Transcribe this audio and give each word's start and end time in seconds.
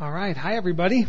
All 0.00 0.12
right. 0.12 0.36
Hi, 0.36 0.54
everybody. 0.54 1.08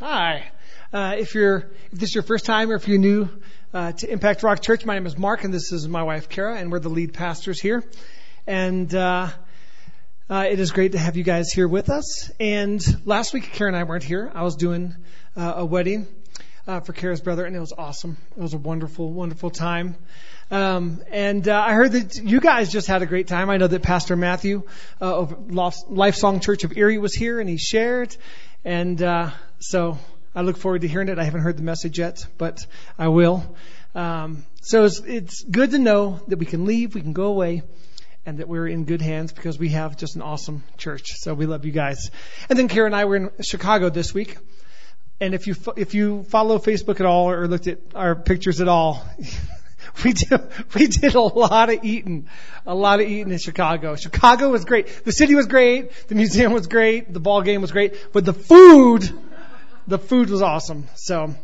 Hi. 0.00 0.50
Uh, 0.92 1.14
if 1.16 1.32
you're 1.32 1.70
if 1.92 2.00
this 2.00 2.08
is 2.08 2.14
your 2.16 2.24
first 2.24 2.44
time 2.44 2.72
or 2.72 2.74
if 2.74 2.88
you're 2.88 2.98
new 2.98 3.28
uh, 3.72 3.92
to 3.92 4.10
Impact 4.10 4.42
Rock 4.42 4.62
Church, 4.62 4.84
my 4.84 4.94
name 4.94 5.06
is 5.06 5.16
Mark 5.16 5.44
and 5.44 5.54
this 5.54 5.70
is 5.70 5.86
my 5.86 6.02
wife 6.02 6.28
Kara, 6.28 6.56
and 6.56 6.72
we're 6.72 6.80
the 6.80 6.88
lead 6.88 7.14
pastors 7.14 7.60
here. 7.60 7.84
And 8.48 8.92
uh, 8.92 9.28
uh, 10.28 10.46
it 10.50 10.58
is 10.58 10.72
great 10.72 10.90
to 10.90 10.98
have 10.98 11.16
you 11.16 11.22
guys 11.22 11.52
here 11.52 11.68
with 11.68 11.88
us. 11.88 12.32
And 12.40 12.84
last 13.06 13.32
week, 13.32 13.52
Kara 13.52 13.68
and 13.68 13.76
I 13.76 13.84
weren't 13.84 14.02
here. 14.02 14.32
I 14.34 14.42
was 14.42 14.56
doing 14.56 14.96
uh, 15.36 15.52
a 15.58 15.64
wedding 15.64 16.08
uh, 16.66 16.80
for 16.80 16.92
Kara's 16.92 17.20
brother, 17.20 17.44
and 17.44 17.56
it 17.56 17.60
was 17.60 17.72
awesome. 17.76 18.16
It 18.36 18.40
was 18.40 18.54
a 18.54 18.58
wonderful, 18.58 19.12
wonderful 19.12 19.50
time. 19.50 19.96
Um, 20.50 21.02
and 21.10 21.48
uh, 21.48 21.60
I 21.60 21.72
heard 21.72 21.92
that 21.92 22.16
you 22.16 22.40
guys 22.40 22.70
just 22.70 22.86
had 22.86 23.02
a 23.02 23.06
great 23.06 23.26
time. 23.26 23.50
I 23.50 23.56
know 23.56 23.66
that 23.66 23.82
Pastor 23.82 24.16
Matthew 24.16 24.62
uh, 25.00 25.20
of 25.20 25.50
Life 25.50 26.14
Song 26.14 26.40
Church 26.40 26.64
of 26.64 26.76
Erie 26.76 26.98
was 26.98 27.14
here 27.14 27.40
and 27.40 27.48
he 27.48 27.56
shared. 27.56 28.14
And 28.64 29.02
uh, 29.02 29.30
so 29.60 29.98
I 30.34 30.42
look 30.42 30.58
forward 30.58 30.82
to 30.82 30.88
hearing 30.88 31.08
it. 31.08 31.18
I 31.18 31.24
haven't 31.24 31.40
heard 31.40 31.56
the 31.56 31.62
message 31.62 31.98
yet, 31.98 32.26
but 32.38 32.66
I 32.98 33.08
will. 33.08 33.56
Um, 33.94 34.44
so 34.60 34.84
it's, 34.84 35.00
it's 35.00 35.42
good 35.42 35.70
to 35.72 35.78
know 35.78 36.20
that 36.28 36.38
we 36.38 36.46
can 36.46 36.64
leave, 36.64 36.94
we 36.94 37.00
can 37.00 37.12
go 37.12 37.26
away, 37.26 37.62
and 38.24 38.38
that 38.38 38.48
we're 38.48 38.68
in 38.68 38.84
good 38.84 39.02
hands 39.02 39.32
because 39.32 39.58
we 39.58 39.70
have 39.70 39.96
just 39.96 40.16
an 40.16 40.22
awesome 40.22 40.62
church. 40.76 41.06
So 41.16 41.34
we 41.34 41.46
love 41.46 41.64
you 41.64 41.72
guys. 41.72 42.10
And 42.48 42.58
then 42.58 42.68
Kara 42.68 42.86
and 42.86 42.94
I 42.94 43.06
were 43.06 43.16
in 43.16 43.30
Chicago 43.40 43.88
this 43.88 44.14
week. 44.14 44.36
And 45.22 45.34
if 45.34 45.46
you 45.46 45.54
if 45.76 45.94
you 45.94 46.24
follow 46.24 46.58
Facebook 46.58 46.98
at 46.98 47.06
all 47.06 47.30
or 47.30 47.46
looked 47.46 47.68
at 47.68 47.78
our 47.94 48.16
pictures 48.16 48.60
at 48.60 48.66
all, 48.66 49.06
we 50.04 50.14
did, 50.14 50.40
we 50.74 50.88
did 50.88 51.14
a 51.14 51.20
lot 51.20 51.70
of 51.70 51.84
eating, 51.84 52.28
a 52.66 52.74
lot 52.74 52.98
of 52.98 53.06
eating 53.06 53.30
in 53.30 53.38
Chicago. 53.38 53.94
Chicago 53.94 54.48
was 54.48 54.64
great. 54.64 55.04
The 55.04 55.12
city 55.12 55.36
was 55.36 55.46
great. 55.46 55.92
The 56.08 56.16
museum 56.16 56.52
was 56.52 56.66
great. 56.66 57.12
The 57.12 57.20
ball 57.20 57.42
game 57.42 57.60
was 57.60 57.70
great. 57.70 57.94
But 58.12 58.24
the 58.24 58.32
food, 58.32 59.08
the 59.86 59.96
food 59.96 60.28
was 60.28 60.42
awesome. 60.42 60.88
So, 60.96 61.36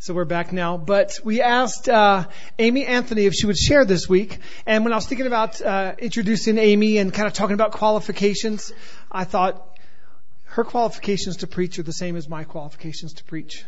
so 0.00 0.12
we're 0.12 0.24
back 0.24 0.52
now. 0.52 0.76
But 0.76 1.20
we 1.22 1.40
asked 1.40 1.88
uh, 1.88 2.26
Amy 2.58 2.84
Anthony 2.84 3.26
if 3.26 3.34
she 3.34 3.46
would 3.46 3.56
share 3.56 3.84
this 3.84 4.08
week. 4.08 4.40
And 4.66 4.82
when 4.82 4.92
I 4.92 4.96
was 4.96 5.06
thinking 5.06 5.28
about 5.28 5.62
uh, 5.62 5.94
introducing 6.00 6.58
Amy 6.58 6.98
and 6.98 7.14
kind 7.14 7.28
of 7.28 7.32
talking 7.32 7.54
about 7.54 7.70
qualifications, 7.70 8.72
I 9.08 9.22
thought 9.22 9.73
her 10.54 10.62
qualifications 10.62 11.38
to 11.38 11.48
preach 11.48 11.80
are 11.80 11.82
the 11.82 11.92
same 11.92 12.14
as 12.14 12.28
my 12.28 12.44
qualifications 12.44 13.14
to 13.14 13.24
preach. 13.24 13.64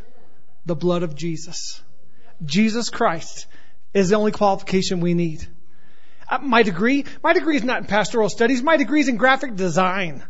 The 0.67 0.77
blood 0.77 1.03
of 1.03 1.17
Jesus. 1.17 1.83
Jesus 2.45 2.91
Christ 2.91 3.47
is 3.93 4.11
the 4.11 4.15
only 4.15 4.31
qualification 4.31 5.01
we 5.01 5.15
need. 5.15 5.45
Uh, 6.31 6.39
my 6.39 6.63
degree, 6.63 7.05
my 7.25 7.33
degree 7.33 7.57
is 7.57 7.65
not 7.65 7.79
in 7.79 7.87
pastoral 7.87 8.29
studies. 8.29 8.63
My 8.63 8.77
degree 8.77 9.01
is 9.01 9.09
in 9.09 9.17
graphic 9.17 9.57
design. 9.57 10.23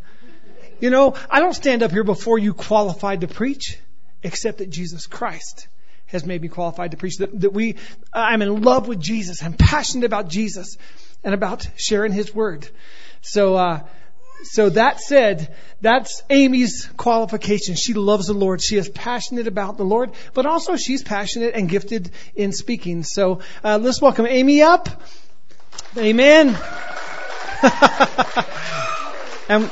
You 0.80 0.88
know, 0.88 1.14
I 1.28 1.40
don't 1.40 1.52
stand 1.52 1.82
up 1.82 1.90
here 1.90 2.04
before 2.04 2.38
you 2.38 2.54
qualified 2.54 3.20
to 3.20 3.28
preach, 3.28 3.78
except 4.22 4.58
that 4.58 4.70
Jesus 4.70 5.06
Christ 5.06 5.68
has 6.06 6.24
made 6.24 6.40
me 6.40 6.48
qualified 6.48 6.92
to 6.92 6.96
preach. 6.96 7.18
That, 7.18 7.38
that 7.40 7.52
we, 7.52 7.76
I'm 8.14 8.40
in 8.40 8.62
love 8.62 8.88
with 8.88 8.98
Jesus. 8.98 9.42
I'm 9.42 9.52
passionate 9.52 10.06
about 10.06 10.28
Jesus 10.28 10.78
and 11.22 11.34
about 11.34 11.68
sharing 11.76 12.12
His 12.12 12.34
word. 12.34 12.66
So, 13.20 13.56
uh, 13.56 13.80
so 14.42 14.70
that 14.70 15.00
said, 15.00 15.54
that's 15.80 16.22
Amy's 16.30 16.88
qualification. 16.96 17.74
She 17.74 17.94
loves 17.94 18.26
the 18.26 18.34
Lord. 18.34 18.62
She 18.62 18.76
is 18.76 18.88
passionate 18.88 19.46
about 19.46 19.76
the 19.76 19.84
Lord, 19.84 20.12
but 20.34 20.46
also 20.46 20.76
she's 20.76 21.02
passionate 21.02 21.54
and 21.54 21.68
gifted 21.68 22.10
in 22.34 22.52
speaking. 22.52 23.02
So 23.02 23.40
uh, 23.64 23.78
let's 23.78 24.00
welcome 24.00 24.26
Amy 24.26 24.62
up. 24.62 24.88
Amen. 25.96 26.48
and 29.48 29.70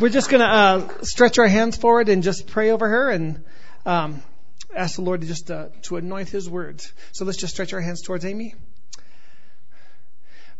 we're 0.00 0.08
just 0.08 0.30
going 0.30 0.40
to 0.40 0.46
uh, 0.46 0.88
stretch 1.02 1.38
our 1.38 1.48
hands 1.48 1.76
forward 1.76 2.08
and 2.08 2.22
just 2.22 2.46
pray 2.46 2.70
over 2.70 2.88
her 2.88 3.10
and 3.10 3.44
um, 3.86 4.22
ask 4.74 4.96
the 4.96 5.02
Lord 5.02 5.20
to 5.20 5.26
just 5.26 5.50
uh, 5.50 5.68
to 5.82 5.96
anoint 5.96 6.28
His 6.28 6.48
words. 6.48 6.92
So 7.12 7.24
let's 7.24 7.38
just 7.38 7.52
stretch 7.54 7.72
our 7.72 7.80
hands 7.80 8.02
towards 8.02 8.24
Amy. 8.24 8.54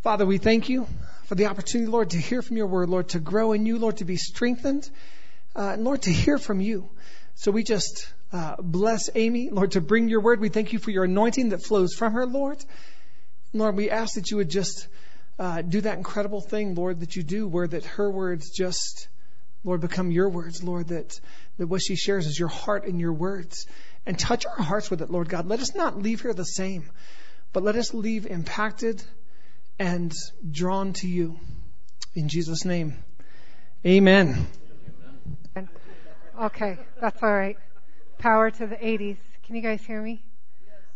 Father, 0.02 0.26
we 0.26 0.38
thank 0.38 0.68
you 0.68 0.88
for 1.26 1.36
the 1.36 1.46
opportunity, 1.46 1.88
Lord, 1.88 2.10
to 2.10 2.18
hear 2.18 2.42
from 2.42 2.56
your 2.56 2.66
word, 2.66 2.88
Lord, 2.88 3.10
to 3.10 3.20
grow 3.20 3.52
in 3.52 3.66
you, 3.66 3.78
Lord, 3.78 3.98
to 3.98 4.04
be 4.04 4.16
strengthened, 4.16 4.90
uh, 5.54 5.74
and 5.74 5.84
Lord, 5.84 6.02
to 6.02 6.12
hear 6.12 6.38
from 6.38 6.60
you. 6.60 6.90
So 7.36 7.52
we 7.52 7.62
just 7.62 8.12
uh, 8.32 8.56
bless 8.58 9.10
Amy, 9.14 9.50
Lord, 9.50 9.70
to 9.72 9.80
bring 9.80 10.08
your 10.08 10.20
word. 10.20 10.40
We 10.40 10.48
thank 10.48 10.72
you 10.72 10.80
for 10.80 10.90
your 10.90 11.04
anointing 11.04 11.50
that 11.50 11.62
flows 11.62 11.94
from 11.94 12.14
her, 12.14 12.26
Lord. 12.26 12.58
Lord, 13.52 13.76
we 13.76 13.90
ask 13.90 14.16
that 14.16 14.28
you 14.32 14.38
would 14.38 14.50
just 14.50 14.88
uh, 15.38 15.62
do 15.62 15.80
that 15.82 15.98
incredible 15.98 16.40
thing, 16.40 16.74
Lord, 16.74 16.98
that 16.98 17.14
you 17.14 17.22
do, 17.22 17.46
where 17.46 17.68
that 17.68 17.84
her 17.84 18.10
words 18.10 18.50
just, 18.50 19.06
Lord, 19.62 19.82
become 19.82 20.10
your 20.10 20.28
words, 20.28 20.64
Lord, 20.64 20.88
that, 20.88 21.20
that 21.58 21.68
what 21.68 21.80
she 21.80 21.94
shares 21.94 22.26
is 22.26 22.36
your 22.36 22.48
heart 22.48 22.86
and 22.86 22.98
your 22.98 23.12
words. 23.12 23.68
And 24.04 24.18
touch 24.18 24.46
our 24.46 24.64
hearts 24.64 24.90
with 24.90 25.00
it, 25.00 25.12
Lord 25.12 25.28
God. 25.28 25.46
Let 25.46 25.60
us 25.60 25.76
not 25.76 25.96
leave 25.96 26.22
here 26.22 26.34
the 26.34 26.44
same, 26.44 26.90
but 27.52 27.62
let 27.62 27.76
us 27.76 27.94
leave 27.94 28.26
impacted 28.26 29.00
and 29.78 30.12
drawn 30.50 30.92
to 30.94 31.08
you. 31.08 31.38
In 32.14 32.28
Jesus' 32.28 32.64
name, 32.64 33.02
amen. 33.86 34.46
Okay, 36.40 36.78
that's 37.00 37.22
all 37.22 37.32
right. 37.32 37.56
Power 38.18 38.50
to 38.50 38.66
the 38.66 38.76
80s. 38.76 39.18
Can 39.44 39.54
you 39.54 39.62
guys 39.62 39.82
hear 39.84 40.00
me? 40.00 40.24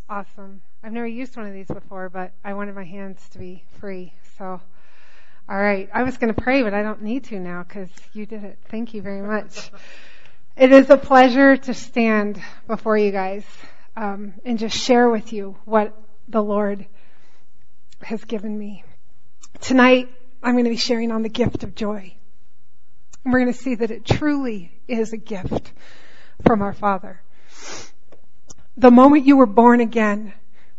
Awesome. 0.09 0.63
I've 0.83 0.93
never 0.93 1.07
used 1.07 1.37
one 1.37 1.47
of 1.47 1.53
these 1.53 1.67
before, 1.67 2.09
but 2.09 2.33
I 2.43 2.55
wanted 2.55 2.75
my 2.75 2.85
hands 2.85 3.21
to 3.31 3.39
be 3.39 3.63
free. 3.79 4.13
So, 4.39 4.61
all 5.49 5.57
right. 5.57 5.89
I 5.93 6.05
was 6.05 6.17
going 6.17 6.35
to 6.35 6.41
pray, 6.41 6.63
but 6.63 6.75
I 6.75 6.83
don't 6.83 7.03
need 7.03 7.25
to 7.25 7.39
now 7.39 7.63
because 7.63 7.89
you 8.13 8.25
did 8.25 8.45
it. 8.45 8.59
Thank 8.71 8.95
you 8.95 9.03
very 9.03 9.21
much. 9.21 9.71
It 10.57 10.73
is 10.73 10.89
a 10.89 10.97
pleasure 10.97 11.57
to 11.57 11.75
stand 11.75 12.41
before 12.67 12.97
you 12.97 13.13
guys 13.13 13.45
um, 13.95 14.35
and 14.45 14.59
just 14.59 14.77
share 14.77 15.11
with 15.11 15.33
you 15.33 15.57
what 15.65 15.97
the 16.29 16.43
Lord 16.43 16.87
has 18.03 18.25
given 18.25 18.59
me. 18.59 18.85
Tonight, 19.61 20.09
I'm 20.43 20.55
going 20.55 20.65
to 20.65 20.71
be 20.71 20.77
sharing 20.77 21.13
on 21.13 21.23
the 21.23 21.29
gift 21.29 21.65
of 21.65 21.75
joy. 21.75 22.15
And 23.25 23.33
we're 23.33 23.41
going 23.41 23.53
to 23.53 23.59
see 23.59 23.75
that 23.77 23.91
it 23.91 24.05
truly 24.05 24.73
is 24.87 25.13
a 25.13 25.17
gift 25.17 25.73
from 26.45 26.63
our 26.63 26.73
Father. 26.73 27.21
The 28.77 28.91
moment 28.91 29.27
you 29.27 29.37
were 29.37 29.47
born 29.47 29.81
again, 29.81 30.33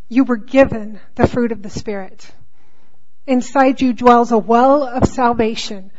you 0.07 0.23
were 0.23 0.37
given 0.37 0.99
the 1.15 1.27
fruit 1.27 1.51
of 1.51 1.61
the 1.61 1.69
Spirit. 1.69 2.31
Inside 3.25 3.81
you 3.81 3.91
dwells 3.91 4.31
a 4.31 4.37
well 4.37 4.83
of 4.83 5.05
salvation, 5.05 5.91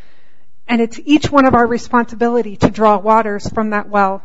and 0.67 0.81
it's 0.81 0.99
each 1.05 1.31
one 1.31 1.45
of 1.45 1.55
our 1.55 1.67
responsibility 1.67 2.57
to 2.57 2.71
draw 2.71 2.99
waters 2.99 3.47
from 3.49 3.71
that 3.71 3.89
well. 3.89 4.23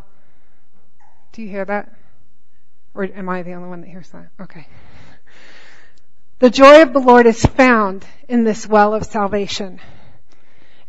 Do 1.33 1.41
you 1.41 1.49
hear 1.49 1.65
that? 1.65 1.93
Or 2.93 3.03
am 3.03 3.27
I 3.27 3.41
the 3.41 3.53
only 3.53 3.67
one 3.67 3.81
that 3.81 3.89
hears 3.89 4.09
that? 4.11 4.29
Okay. 4.39 4.67
The 6.43 6.49
joy 6.49 6.81
of 6.81 6.91
the 6.91 6.99
Lord 6.99 7.25
is 7.25 7.45
found 7.45 8.05
in 8.27 8.43
this 8.43 8.67
well 8.67 8.93
of 8.93 9.05
salvation. 9.05 9.79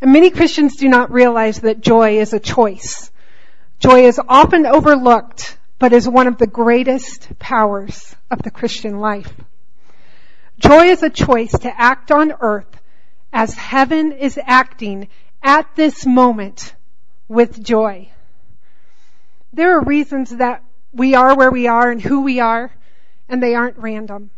And 0.01 0.11
many 0.11 0.29
Christians 0.29 0.75
do 0.75 0.89
not 0.89 1.13
realize 1.13 1.61
that 1.61 1.79
joy 1.79 2.19
is 2.19 2.33
a 2.33 2.41
choice. 2.41 3.09
Joy 3.79 4.03
is 4.03 4.19
often 4.27 4.65
overlooked, 4.65 5.57
but 5.79 5.93
is 5.93 6.09
one 6.09 6.27
of 6.27 6.37
the 6.37 6.45
greatest 6.45 7.39
powers 7.39 8.13
of 8.29 8.41
the 8.41 8.51
Christian 8.51 8.99
life. 8.99 9.33
Joy 10.59 10.87
is 10.87 11.03
a 11.03 11.09
choice 11.09 11.57
to 11.59 11.81
act 11.81 12.11
on 12.11 12.33
earth 12.41 12.81
as 13.31 13.53
heaven 13.53 14.11
is 14.11 14.37
acting 14.45 15.07
at 15.41 15.73
this 15.77 16.05
moment 16.05 16.75
with 17.29 17.63
joy. 17.63 18.09
There 19.53 19.77
are 19.77 19.85
reasons 19.85 20.31
that 20.31 20.65
we 20.91 21.15
are 21.15 21.33
where 21.33 21.49
we 21.49 21.67
are 21.67 21.89
and 21.89 22.01
who 22.01 22.23
we 22.23 22.41
are, 22.41 22.73
and 23.29 23.41
they 23.41 23.55
aren't 23.55 23.77
random. 23.77 24.31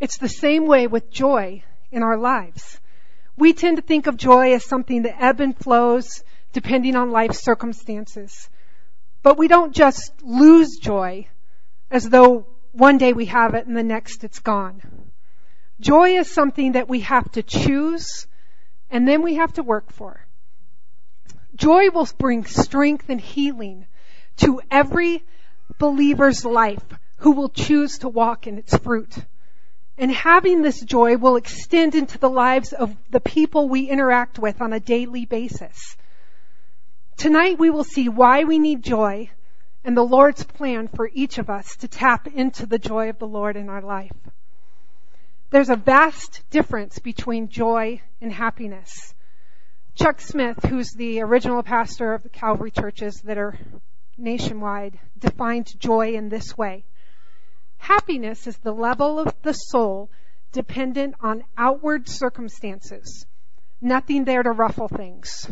It's 0.00 0.18
the 0.18 0.28
same 0.28 0.66
way 0.66 0.86
with 0.86 1.10
joy 1.10 1.64
in 1.90 2.02
our 2.02 2.16
lives. 2.16 2.80
We 3.36 3.52
tend 3.52 3.76
to 3.76 3.82
think 3.82 4.06
of 4.06 4.16
joy 4.16 4.54
as 4.54 4.64
something 4.64 5.02
that 5.02 5.22
ebb 5.22 5.40
and 5.40 5.56
flows 5.56 6.22
depending 6.52 6.96
on 6.96 7.10
life 7.10 7.32
circumstances. 7.32 8.48
But 9.22 9.38
we 9.38 9.48
don't 9.48 9.74
just 9.74 10.12
lose 10.22 10.76
joy 10.76 11.26
as 11.90 12.08
though 12.08 12.46
one 12.72 12.98
day 12.98 13.12
we 13.12 13.26
have 13.26 13.54
it 13.54 13.66
and 13.66 13.76
the 13.76 13.82
next 13.82 14.24
it's 14.24 14.38
gone. 14.38 14.80
Joy 15.80 16.18
is 16.18 16.30
something 16.30 16.72
that 16.72 16.88
we 16.88 17.00
have 17.00 17.30
to 17.32 17.42
choose 17.42 18.26
and 18.90 19.06
then 19.06 19.22
we 19.22 19.34
have 19.34 19.52
to 19.54 19.62
work 19.62 19.92
for. 19.92 20.24
Joy 21.54 21.90
will 21.90 22.08
bring 22.18 22.44
strength 22.44 23.08
and 23.08 23.20
healing 23.20 23.86
to 24.38 24.60
every 24.70 25.24
believer's 25.78 26.44
life 26.44 26.84
who 27.18 27.32
will 27.32 27.48
choose 27.48 27.98
to 27.98 28.08
walk 28.08 28.46
in 28.46 28.58
its 28.58 28.76
fruit. 28.76 29.16
And 29.98 30.12
having 30.12 30.62
this 30.62 30.80
joy 30.80 31.16
will 31.16 31.34
extend 31.34 31.96
into 31.96 32.18
the 32.18 32.30
lives 32.30 32.72
of 32.72 32.96
the 33.10 33.20
people 33.20 33.68
we 33.68 33.90
interact 33.90 34.38
with 34.38 34.62
on 34.62 34.72
a 34.72 34.78
daily 34.78 35.24
basis. 35.24 35.96
Tonight 37.16 37.58
we 37.58 37.68
will 37.68 37.82
see 37.82 38.08
why 38.08 38.44
we 38.44 38.60
need 38.60 38.84
joy 38.84 39.28
and 39.84 39.96
the 39.96 40.04
Lord's 40.04 40.44
plan 40.44 40.86
for 40.86 41.10
each 41.12 41.38
of 41.38 41.50
us 41.50 41.74
to 41.76 41.88
tap 41.88 42.28
into 42.28 42.64
the 42.66 42.78
joy 42.78 43.08
of 43.08 43.18
the 43.18 43.26
Lord 43.26 43.56
in 43.56 43.68
our 43.68 43.82
life. 43.82 44.14
There's 45.50 45.70
a 45.70 45.76
vast 45.76 46.44
difference 46.50 47.00
between 47.00 47.48
joy 47.48 48.00
and 48.20 48.32
happiness. 48.32 49.14
Chuck 49.96 50.20
Smith, 50.20 50.62
who's 50.64 50.92
the 50.92 51.22
original 51.22 51.64
pastor 51.64 52.12
of 52.12 52.22
the 52.22 52.28
Calvary 52.28 52.70
churches 52.70 53.20
that 53.22 53.38
are 53.38 53.58
nationwide, 54.16 55.00
defined 55.18 55.72
joy 55.80 56.12
in 56.12 56.28
this 56.28 56.56
way. 56.56 56.84
Happiness 57.78 58.46
is 58.46 58.56
the 58.58 58.72
level 58.72 59.18
of 59.18 59.34
the 59.42 59.52
soul 59.52 60.10
dependent 60.52 61.14
on 61.20 61.44
outward 61.56 62.08
circumstances. 62.08 63.26
Nothing 63.80 64.24
there 64.24 64.42
to 64.42 64.50
ruffle 64.50 64.88
things. 64.88 65.50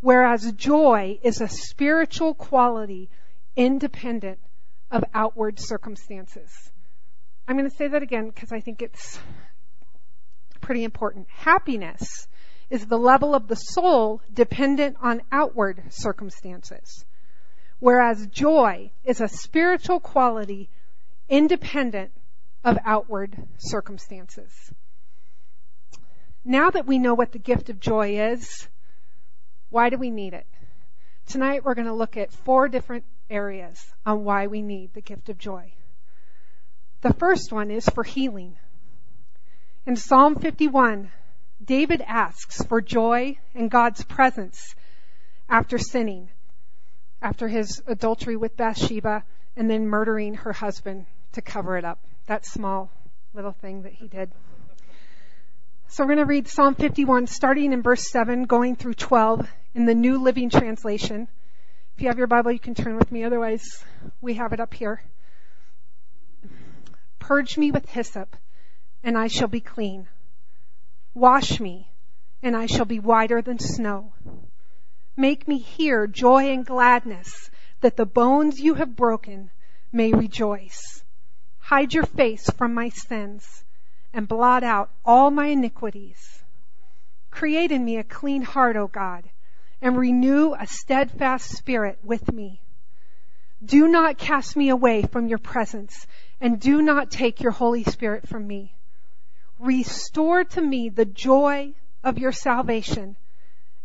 Whereas 0.00 0.52
joy 0.52 1.18
is 1.22 1.40
a 1.40 1.48
spiritual 1.48 2.34
quality 2.34 3.08
independent 3.54 4.38
of 4.90 5.04
outward 5.14 5.60
circumstances. 5.60 6.50
I'm 7.46 7.56
going 7.56 7.70
to 7.70 7.76
say 7.76 7.88
that 7.88 8.02
again 8.02 8.28
because 8.28 8.52
I 8.52 8.60
think 8.60 8.82
it's 8.82 9.18
pretty 10.60 10.84
important. 10.84 11.28
Happiness 11.28 12.26
is 12.70 12.86
the 12.86 12.98
level 12.98 13.34
of 13.34 13.48
the 13.48 13.56
soul 13.56 14.22
dependent 14.32 14.96
on 15.02 15.22
outward 15.30 15.82
circumstances. 15.90 17.04
Whereas 17.78 18.26
joy 18.28 18.90
is 19.04 19.20
a 19.20 19.28
spiritual 19.28 20.00
quality 20.00 20.70
independent 21.28 22.12
of 22.64 22.78
outward 22.84 23.36
circumstances. 23.58 24.72
Now 26.44 26.70
that 26.70 26.86
we 26.86 26.98
know 26.98 27.14
what 27.14 27.32
the 27.32 27.38
gift 27.38 27.70
of 27.70 27.80
joy 27.80 28.18
is, 28.32 28.68
why 29.70 29.90
do 29.90 29.96
we 29.96 30.10
need 30.10 30.34
it? 30.34 30.46
Tonight 31.26 31.64
we're 31.64 31.74
going 31.74 31.86
to 31.86 31.94
look 31.94 32.16
at 32.16 32.32
four 32.32 32.68
different 32.68 33.04
areas 33.30 33.84
on 34.04 34.24
why 34.24 34.48
we 34.48 34.60
need 34.60 34.92
the 34.92 35.00
gift 35.00 35.28
of 35.28 35.38
joy. 35.38 35.72
The 37.00 37.14
first 37.14 37.52
one 37.52 37.70
is 37.70 37.86
for 37.88 38.04
healing. 38.04 38.58
In 39.86 39.96
Psalm 39.96 40.36
51, 40.36 41.10
David 41.64 42.02
asks 42.06 42.62
for 42.62 42.80
joy 42.80 43.38
and 43.54 43.70
God's 43.70 44.04
presence 44.04 44.74
after 45.48 45.78
sinning, 45.78 46.28
after 47.20 47.48
his 47.48 47.82
adultery 47.86 48.36
with 48.36 48.56
Bathsheba 48.56 49.24
and 49.56 49.70
then 49.70 49.86
murdering 49.86 50.34
her 50.34 50.52
husband 50.52 51.06
to 51.32 51.42
cover 51.42 51.76
it 51.76 51.84
up. 51.84 51.98
That 52.26 52.46
small 52.46 52.90
little 53.34 53.52
thing 53.52 53.82
that 53.82 53.92
he 53.92 54.08
did. 54.08 54.30
So 55.88 56.04
we're 56.04 56.14
going 56.14 56.18
to 56.18 56.24
read 56.24 56.48
Psalm 56.48 56.74
51 56.74 57.26
starting 57.26 57.72
in 57.72 57.82
verse 57.82 58.10
7 58.10 58.44
going 58.44 58.76
through 58.76 58.94
12 58.94 59.46
in 59.74 59.84
the 59.84 59.94
New 59.94 60.22
Living 60.22 60.48
Translation. 60.48 61.28
If 61.94 62.02
you 62.02 62.08
have 62.08 62.18
your 62.18 62.26
Bible, 62.26 62.52
you 62.52 62.58
can 62.58 62.74
turn 62.74 62.96
with 62.96 63.12
me. 63.12 63.24
Otherwise, 63.24 63.84
we 64.20 64.34
have 64.34 64.52
it 64.52 64.60
up 64.60 64.72
here. 64.72 65.02
Purge 67.18 67.58
me 67.58 67.70
with 67.70 67.88
hyssop, 67.88 68.36
and 69.04 69.18
I 69.18 69.28
shall 69.28 69.48
be 69.48 69.60
clean. 69.60 70.08
Wash 71.14 71.60
me, 71.60 71.90
and 72.42 72.56
I 72.56 72.66
shall 72.66 72.86
be 72.86 72.98
whiter 72.98 73.42
than 73.42 73.58
snow. 73.58 74.12
Make 75.16 75.46
me 75.46 75.58
hear 75.58 76.06
joy 76.06 76.50
and 76.52 76.64
gladness, 76.64 77.50
that 77.82 77.96
the 77.96 78.06
bones 78.06 78.58
you 78.60 78.74
have 78.74 78.96
broken 78.96 79.50
may 79.92 80.12
rejoice. 80.12 81.04
Hide 81.58 81.92
your 81.92 82.06
face 82.06 82.48
from 82.50 82.74
my 82.74 82.88
sins, 82.88 83.64
and 84.12 84.26
blot 84.26 84.64
out 84.64 84.90
all 85.04 85.30
my 85.30 85.46
iniquities. 85.46 86.42
Create 87.30 87.70
in 87.70 87.84
me 87.84 87.98
a 87.98 88.04
clean 88.04 88.42
heart, 88.42 88.76
O 88.76 88.86
God, 88.86 89.28
and 89.80 89.96
renew 89.96 90.54
a 90.54 90.66
steadfast 90.66 91.50
spirit 91.50 91.98
with 92.02 92.32
me. 92.32 92.60
Do 93.64 93.88
not 93.88 94.18
cast 94.18 94.56
me 94.56 94.68
away 94.70 95.02
from 95.02 95.28
your 95.28 95.38
presence, 95.38 96.06
and 96.40 96.60
do 96.60 96.82
not 96.82 97.10
take 97.10 97.40
your 97.40 97.52
Holy 97.52 97.84
Spirit 97.84 98.28
from 98.28 98.46
me. 98.46 98.74
Restore 99.58 100.44
to 100.44 100.60
me 100.60 100.88
the 100.88 101.04
joy 101.04 101.72
of 102.02 102.18
your 102.18 102.32
salvation 102.32 103.16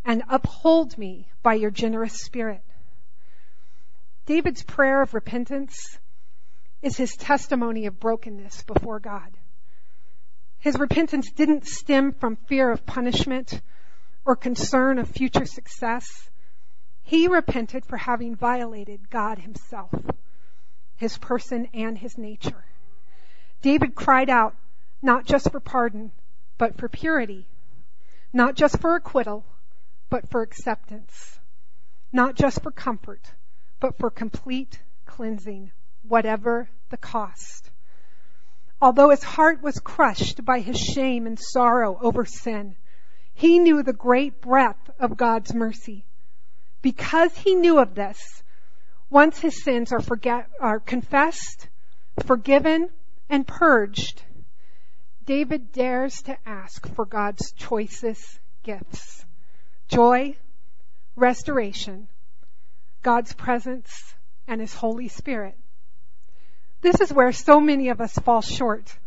and 0.03 0.23
uphold 0.29 0.97
me 0.97 1.27
by 1.43 1.53
your 1.53 1.69
generous 1.69 2.13
spirit. 2.21 2.61
David's 4.27 4.61
prayer 4.61 5.01
of 5.01 5.13
repentance 5.13 5.97
is 6.81 6.97
his 6.97 7.15
testimony 7.15 7.85
of 7.85 7.97
brokenness 7.97 8.61
before 8.63 8.99
God. 8.99 9.31
His 10.59 10.77
repentance 10.77 11.31
didn't 11.31 11.65
stem 11.65 12.11
from 12.11 12.35
fear 12.35 12.69
of 12.69 12.85
punishment 12.85 13.61
or 14.25 14.35
concern 14.35 14.99
of 14.99 15.07
future 15.07 15.45
success. 15.45 16.29
He 17.03 17.29
repented 17.29 17.85
for 17.85 17.95
having 17.95 18.35
violated 18.35 19.09
God 19.09 19.39
himself, 19.39 19.93
his 20.97 21.17
person 21.17 21.69
and 21.73 21.97
his 21.97 22.17
nature. 22.17 22.65
David 23.61 23.95
cried 23.95 24.29
out, 24.29 24.55
not 25.01 25.25
just 25.25 25.49
for 25.51 25.61
pardon, 25.61 26.11
but 26.57 26.77
for 26.77 26.89
purity. 26.89 27.47
Not 28.33 28.55
just 28.55 28.81
for 28.81 28.93
acquittal, 28.95 29.45
but 30.09 30.29
for 30.29 30.41
acceptance. 30.41 31.39
Not 32.11 32.35
just 32.35 32.61
for 32.61 32.71
comfort, 32.71 33.21
but 33.79 33.97
for 33.97 34.09
complete 34.09 34.79
cleansing, 35.05 35.71
whatever 36.07 36.69
the 36.89 36.97
cost. 36.97 37.69
Although 38.81 39.09
his 39.09 39.23
heart 39.23 39.61
was 39.61 39.79
crushed 39.79 40.45
by 40.45 40.59
his 40.59 40.77
shame 40.77 41.25
and 41.25 41.39
sorrow 41.39 41.97
over 42.01 42.25
sin, 42.25 42.75
he 43.33 43.59
knew 43.59 43.83
the 43.83 43.93
great 43.93 44.41
breadth 44.41 44.89
of 44.99 45.17
God's 45.17 45.53
mercy. 45.53 46.05
Because 46.81 47.35
he 47.37 47.55
knew 47.55 47.79
of 47.79 47.95
this, 47.95 48.43
once 49.09 49.39
his 49.39 49.63
sins 49.63 49.91
are, 49.91 50.01
forget, 50.01 50.49
are 50.59 50.79
confessed, 50.79 51.67
forgiven, 52.25 52.89
and 53.29 53.47
purged, 53.47 54.23
David 55.25 55.71
dares 55.71 56.21
to 56.23 56.37
ask 56.45 56.87
for 56.95 57.05
God's 57.05 57.51
choicest 57.51 58.39
gifts 58.63 59.25
joy, 59.87 60.35
restoration, 61.15 62.07
God's 63.03 63.33
presence, 63.33 64.15
and 64.47 64.61
His 64.61 64.73
Holy 64.73 65.07
Spirit. 65.07 65.57
This 66.81 67.01
is 67.01 67.13
where 67.13 67.31
so 67.31 67.59
many 67.59 67.89
of 67.89 68.01
us 68.01 68.13
fall 68.13 68.41
short. 68.41 68.97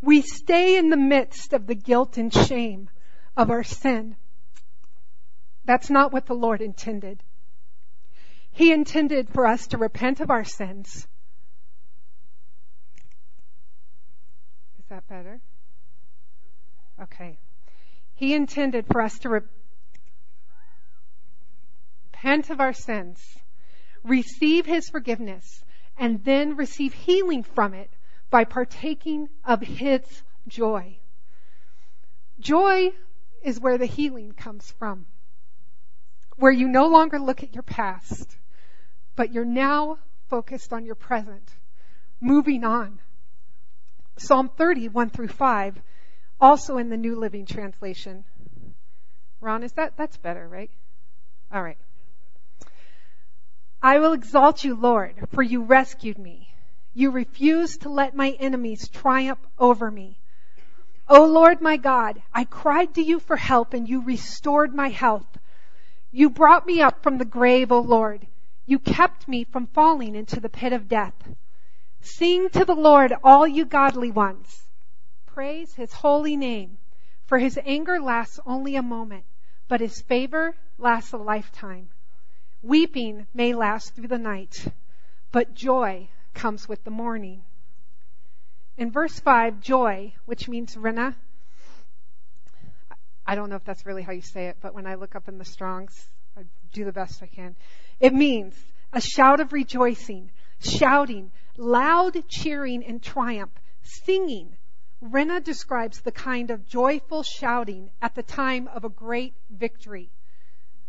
We 0.00 0.22
stay 0.22 0.76
in 0.76 0.90
the 0.90 0.96
midst 0.96 1.52
of 1.52 1.66
the 1.66 1.74
guilt 1.74 2.18
and 2.18 2.32
shame 2.32 2.90
of 3.36 3.50
our 3.50 3.64
sin. 3.64 4.16
That's 5.64 5.90
not 5.90 6.12
what 6.12 6.26
the 6.26 6.34
Lord 6.34 6.60
intended. 6.60 7.22
He 8.50 8.72
intended 8.72 9.28
for 9.28 9.46
us 9.46 9.68
to 9.68 9.78
repent 9.78 10.20
of 10.20 10.30
our 10.30 10.44
sins 10.44 11.06
Is 14.88 14.90
that 14.90 15.06
better? 15.06 15.38
Okay. 17.02 17.38
He 18.14 18.32
intended 18.32 18.86
for 18.86 19.02
us 19.02 19.18
to 19.18 19.28
repent 19.28 19.57
of 22.24 22.60
our 22.60 22.72
sins, 22.72 23.20
receive 24.02 24.66
His 24.66 24.88
forgiveness, 24.88 25.64
and 25.96 26.24
then 26.24 26.56
receive 26.56 26.92
healing 26.92 27.42
from 27.42 27.74
it 27.74 27.90
by 28.30 28.44
partaking 28.44 29.28
of 29.44 29.60
His 29.60 30.02
joy. 30.46 30.98
Joy 32.40 32.92
is 33.42 33.60
where 33.60 33.78
the 33.78 33.86
healing 33.86 34.32
comes 34.32 34.70
from. 34.78 35.06
Where 36.36 36.52
you 36.52 36.68
no 36.68 36.86
longer 36.86 37.18
look 37.18 37.42
at 37.42 37.54
your 37.54 37.64
past, 37.64 38.36
but 39.16 39.32
you're 39.32 39.44
now 39.44 39.98
focused 40.28 40.72
on 40.72 40.84
your 40.84 40.94
present, 40.94 41.50
moving 42.20 42.64
on. 42.64 43.00
Psalm 44.18 44.48
30, 44.48 44.88
1 44.88 45.10
through 45.10 45.28
5, 45.28 45.80
also 46.40 46.78
in 46.78 46.90
the 46.90 46.96
New 46.96 47.16
Living 47.16 47.46
Translation. 47.46 48.24
Ron, 49.40 49.62
is 49.62 49.72
that, 49.72 49.96
that's 49.96 50.16
better, 50.16 50.48
right? 50.48 50.70
All 51.52 51.62
right. 51.62 51.78
I 53.82 53.98
will 54.00 54.12
exalt 54.12 54.64
you, 54.64 54.74
Lord, 54.74 55.28
for 55.32 55.42
you 55.42 55.62
rescued 55.62 56.18
me. 56.18 56.52
You 56.94 57.10
refused 57.12 57.82
to 57.82 57.88
let 57.88 58.16
my 58.16 58.30
enemies 58.40 58.88
triumph 58.88 59.38
over 59.58 59.90
me. 59.90 60.18
O 61.08 61.24
Lord 61.26 61.60
my 61.60 61.76
God, 61.76 62.20
I 62.34 62.44
cried 62.44 62.94
to 62.94 63.02
you 63.02 63.20
for 63.20 63.36
help 63.36 63.74
and 63.74 63.88
you 63.88 64.02
restored 64.02 64.74
my 64.74 64.88
health. 64.88 65.38
You 66.10 66.28
brought 66.28 66.66
me 66.66 66.82
up 66.82 67.02
from 67.02 67.18
the 67.18 67.24
grave, 67.24 67.70
O 67.70 67.80
Lord. 67.80 68.26
You 68.66 68.78
kept 68.78 69.28
me 69.28 69.44
from 69.44 69.68
falling 69.68 70.14
into 70.14 70.40
the 70.40 70.48
pit 70.48 70.72
of 70.72 70.88
death. 70.88 71.14
Sing 72.00 72.50
to 72.50 72.64
the 72.64 72.74
Lord, 72.74 73.14
all 73.22 73.46
you 73.46 73.64
godly 73.64 74.10
ones. 74.10 74.68
Praise 75.26 75.74
his 75.74 75.92
holy 75.92 76.36
name, 76.36 76.78
for 77.26 77.38
his 77.38 77.58
anger 77.64 78.00
lasts 78.00 78.40
only 78.44 78.76
a 78.76 78.82
moment, 78.82 79.24
but 79.68 79.80
his 79.80 80.00
favor 80.02 80.54
lasts 80.78 81.12
a 81.12 81.16
lifetime. 81.16 81.88
Weeping 82.62 83.26
may 83.32 83.54
last 83.54 83.94
through 83.94 84.08
the 84.08 84.18
night, 84.18 84.66
but 85.30 85.54
joy 85.54 86.08
comes 86.34 86.68
with 86.68 86.82
the 86.84 86.90
morning. 86.90 87.42
In 88.76 88.90
verse 88.90 89.18
5, 89.18 89.60
joy, 89.60 90.14
which 90.24 90.48
means 90.48 90.76
rena, 90.76 91.16
I 93.26 93.34
don't 93.34 93.50
know 93.50 93.56
if 93.56 93.64
that's 93.64 93.86
really 93.86 94.02
how 94.02 94.12
you 94.12 94.22
say 94.22 94.46
it, 94.46 94.56
but 94.60 94.74
when 94.74 94.86
I 94.86 94.94
look 94.94 95.14
up 95.14 95.28
in 95.28 95.38
the 95.38 95.44
Strongs, 95.44 96.08
I 96.36 96.42
do 96.72 96.84
the 96.84 96.92
best 96.92 97.22
I 97.22 97.26
can. 97.26 97.56
It 98.00 98.14
means 98.14 98.54
a 98.92 99.00
shout 99.00 99.40
of 99.40 99.52
rejoicing, 99.52 100.30
shouting, 100.60 101.30
loud 101.56 102.16
cheering 102.28 102.84
and 102.84 103.02
triumph, 103.02 103.52
singing, 103.82 104.56
Rinna 105.00 105.42
describes 105.42 106.00
the 106.00 106.10
kind 106.10 106.50
of 106.50 106.66
joyful 106.66 107.22
shouting 107.22 107.90
at 108.02 108.16
the 108.16 108.22
time 108.24 108.66
of 108.66 108.84
a 108.84 108.88
great 108.88 109.34
victory. 109.48 110.10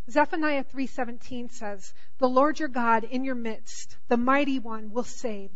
Zephaniah 0.10 0.64
3:17 0.64 1.50
says, 1.50 1.94
"The 2.18 2.28
Lord 2.28 2.60
your 2.60 2.68
God 2.68 3.04
in 3.04 3.24
your 3.24 3.36
midst, 3.36 3.98
the 4.08 4.18
mighty 4.18 4.58
one 4.58 4.92
will 4.92 5.04
save. 5.04 5.52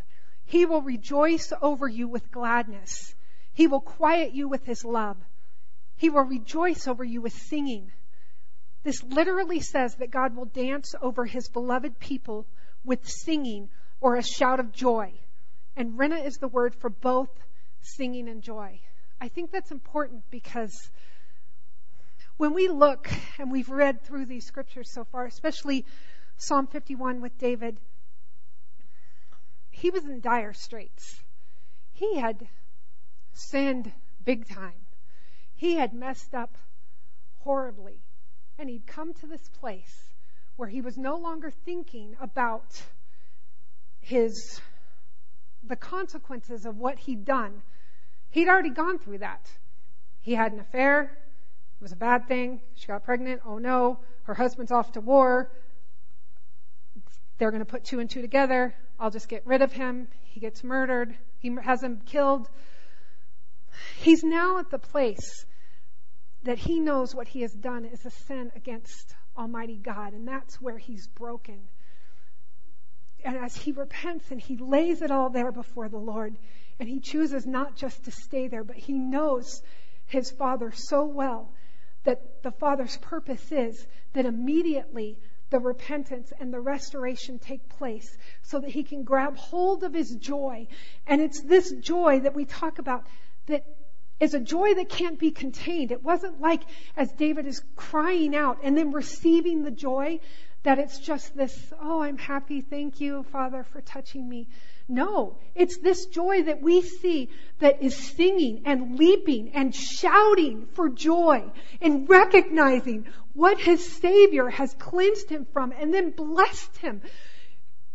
He 0.46 0.66
will 0.66 0.82
rejoice 0.82 1.52
over 1.62 1.88
you 1.88 2.08
with 2.08 2.30
gladness. 2.32 3.16
He 3.54 3.66
will 3.66 3.82
quiet 3.82 4.34
you 4.34 4.48
with 4.48 4.66
his 4.66 4.86
love. 4.86 5.18
He 5.96 6.10
will 6.10 6.24
rejoice 6.24 6.88
over 6.88 7.04
you 7.04 7.22
with 7.22 7.34
singing." 7.34 7.92
This 8.84 9.02
literally 9.04 9.60
says 9.60 9.96
that 9.96 10.12
God 10.12 10.36
will 10.36 10.46
dance 10.46 10.94
over 11.02 11.26
his 11.26 11.50
beloved 11.50 11.98
people 12.00 12.46
with 12.84 13.08
singing 13.08 13.70
or 14.02 14.18
a 14.18 14.24
shout 14.24 14.60
of 14.60 14.72
joy. 14.72 15.14
And 15.76 15.98
Rinna 15.98 16.24
is 16.24 16.38
the 16.38 16.48
word 16.48 16.76
for 16.76 16.90
both 16.90 17.32
singing 17.82 18.28
and 18.30 18.44
joy. 18.44 18.82
I 19.20 19.30
think 19.30 19.52
that's 19.52 19.72
important 19.72 20.30
because 20.30 20.92
when 22.44 22.54
we 22.54 22.68
look 22.68 23.10
and 23.40 23.50
we've 23.50 23.70
read 23.70 24.02
through 24.02 24.26
these 24.26 24.46
scriptures 24.46 24.92
so 24.92 25.06
far, 25.06 25.26
especially 25.26 25.86
Psalm 26.36 26.68
51 26.68 27.22
with 27.22 27.38
David, 27.38 27.80
he 29.70 29.90
was 29.90 30.04
in 30.04 30.20
dire 30.20 30.52
straits. 30.52 31.22
He 31.94 32.18
had 32.18 32.46
sinned 33.32 33.94
big 34.26 34.46
time. 34.46 34.74
He 35.56 35.76
had 35.76 35.94
messed 35.94 36.36
up 36.36 36.58
horribly. 37.38 38.02
And 38.60 38.70
he'd 38.70 38.88
come 38.88 39.14
to 39.14 39.26
this 39.26 39.48
place 39.62 40.10
where 40.58 40.68
he 40.68 40.82
was 40.82 40.98
no 40.98 41.16
longer 41.16 41.50
thinking 41.50 42.18
about 42.20 42.82
his 44.02 44.60
the 45.64 45.78
consequences 45.78 46.66
of 46.66 46.76
what 46.76 47.00
he'd 47.00 47.24
done. 47.24 47.62
He'd 48.32 48.50
already 48.50 48.72
gone 48.72 49.00
through 49.00 49.20
that. 49.20 49.50
He 50.20 50.34
had 50.36 50.52
an 50.52 50.60
affair. 50.60 51.23
It 51.84 51.92
was 51.92 51.92
a 51.92 51.98
bad 51.98 52.30
thing. 52.30 52.62
She 52.76 52.88
got 52.88 53.04
pregnant. 53.04 53.42
Oh 53.46 53.58
no. 53.58 54.00
Her 54.24 54.34
husband's 54.34 54.72
off 54.72 54.94
to 54.94 55.02
war. 55.02 55.52
They're 57.38 57.52
going 57.52 57.60
to 57.60 57.70
put 57.70 57.84
two 57.84 58.00
and 58.00 58.10
two 58.10 58.22
together. 58.22 58.74
I'll 58.98 59.12
just 59.12 59.28
get 59.28 59.46
rid 59.46 59.62
of 59.62 59.74
him. 59.74 60.08
He 60.22 60.40
gets 60.40 60.64
murdered. 60.64 61.14
He 61.40 61.54
has 61.62 61.84
him 61.84 62.00
killed. 62.06 62.48
He's 63.98 64.24
now 64.24 64.60
at 64.60 64.70
the 64.70 64.80
place 64.80 65.46
that 66.44 66.58
he 66.58 66.80
knows 66.80 67.14
what 67.14 67.28
he 67.28 67.42
has 67.42 67.52
done 67.52 67.84
is 67.84 68.06
a 68.06 68.12
sin 68.12 68.54
against 68.56 69.14
Almighty 69.38 69.76
God, 69.76 70.14
and 70.14 70.26
that's 70.26 70.62
where 70.62 70.78
he's 70.78 71.08
broken. 71.08 71.60
And 73.26 73.36
as 73.36 73.58
he 73.58 73.74
repents 73.74 74.32
and 74.32 74.40
he 74.40 74.56
lays 74.56 75.02
it 75.02 75.12
all 75.12 75.30
there 75.30 75.52
before 75.52 75.90
the 75.90 75.98
Lord, 75.98 76.38
and 76.80 76.88
he 76.88 77.02
chooses 77.02 77.46
not 77.46 77.76
just 77.76 78.06
to 78.06 78.12
stay 78.12 78.48
there, 78.48 78.64
but 78.64 78.78
he 78.78 78.94
knows 78.94 79.62
his 80.06 80.32
Father 80.32 80.72
so 80.74 81.04
well 81.04 81.53
that 82.04 82.44
the 82.44 82.52
Father's 82.52 82.98
purpose 82.98 83.52
is 83.52 83.86
that 84.14 84.26
immediately 84.26 85.18
the 85.50 85.60
repentance 85.60 86.34
and 86.40 86.54
the 86.54 86.60
restoration 86.60 87.38
take 87.38 87.70
place 87.70 88.18
so 88.42 88.60
that 88.60 88.72
he 88.72 88.84
can 88.84 89.04
grab 89.04 89.38
hold 89.38 89.84
of 89.84 89.94
his 89.94 90.16
joy. 90.16 90.68
And 91.06 91.22
it's 91.22 91.42
this 91.42 91.72
joy 91.72 92.22
that 92.22 92.34
we 92.34 92.46
talk 92.46 92.80
about 92.80 93.06
that 93.46 93.64
is 94.20 94.34
a 94.34 94.40
joy 94.40 94.74
that 94.74 94.90
can't 94.90 95.20
be 95.20 95.32
contained. 95.32 95.92
It 95.92 96.04
wasn't 96.04 96.42
like 96.42 96.62
as 96.98 97.12
David 97.12 97.46
is 97.46 97.64
crying 97.76 98.36
out 98.36 98.60
and 98.64 98.78
then 98.78 98.92
receiving 98.92 99.64
the 99.64 99.72
joy 99.72 100.20
that 100.64 100.80
it's 100.80 100.98
just 100.98 101.36
this, 101.36 101.74
oh, 101.80 102.02
I'm 102.02 102.18
happy. 102.18 102.62
Thank 102.62 103.02
you, 103.02 103.24
Father, 103.32 103.64
for 103.64 103.82
touching 103.82 104.28
me. 104.28 104.48
No, 104.88 105.38
it's 105.56 105.78
this 105.78 106.08
joy 106.08 106.44
that 106.44 106.62
we 106.62 106.82
see 106.82 107.30
that 107.60 107.82
is 107.82 107.96
singing 107.96 108.64
and 108.66 109.00
leaping 109.00 109.52
and 109.54 109.74
shouting 109.74 110.68
for 110.74 110.90
joy 110.90 111.50
and 111.82 112.10
recognizing 112.10 113.08
what 113.34 113.60
his 113.60 113.86
Savior 113.86 114.50
has 114.50 114.74
cleansed 114.74 115.30
him 115.30 115.48
from 115.54 115.72
and 115.72 115.94
then 115.94 116.12
blessed 116.12 116.78
him. 116.78 117.02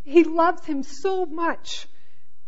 He 0.05 0.25
loves 0.25 0.65
him 0.65 0.83
so 0.83 1.27
much 1.27 1.87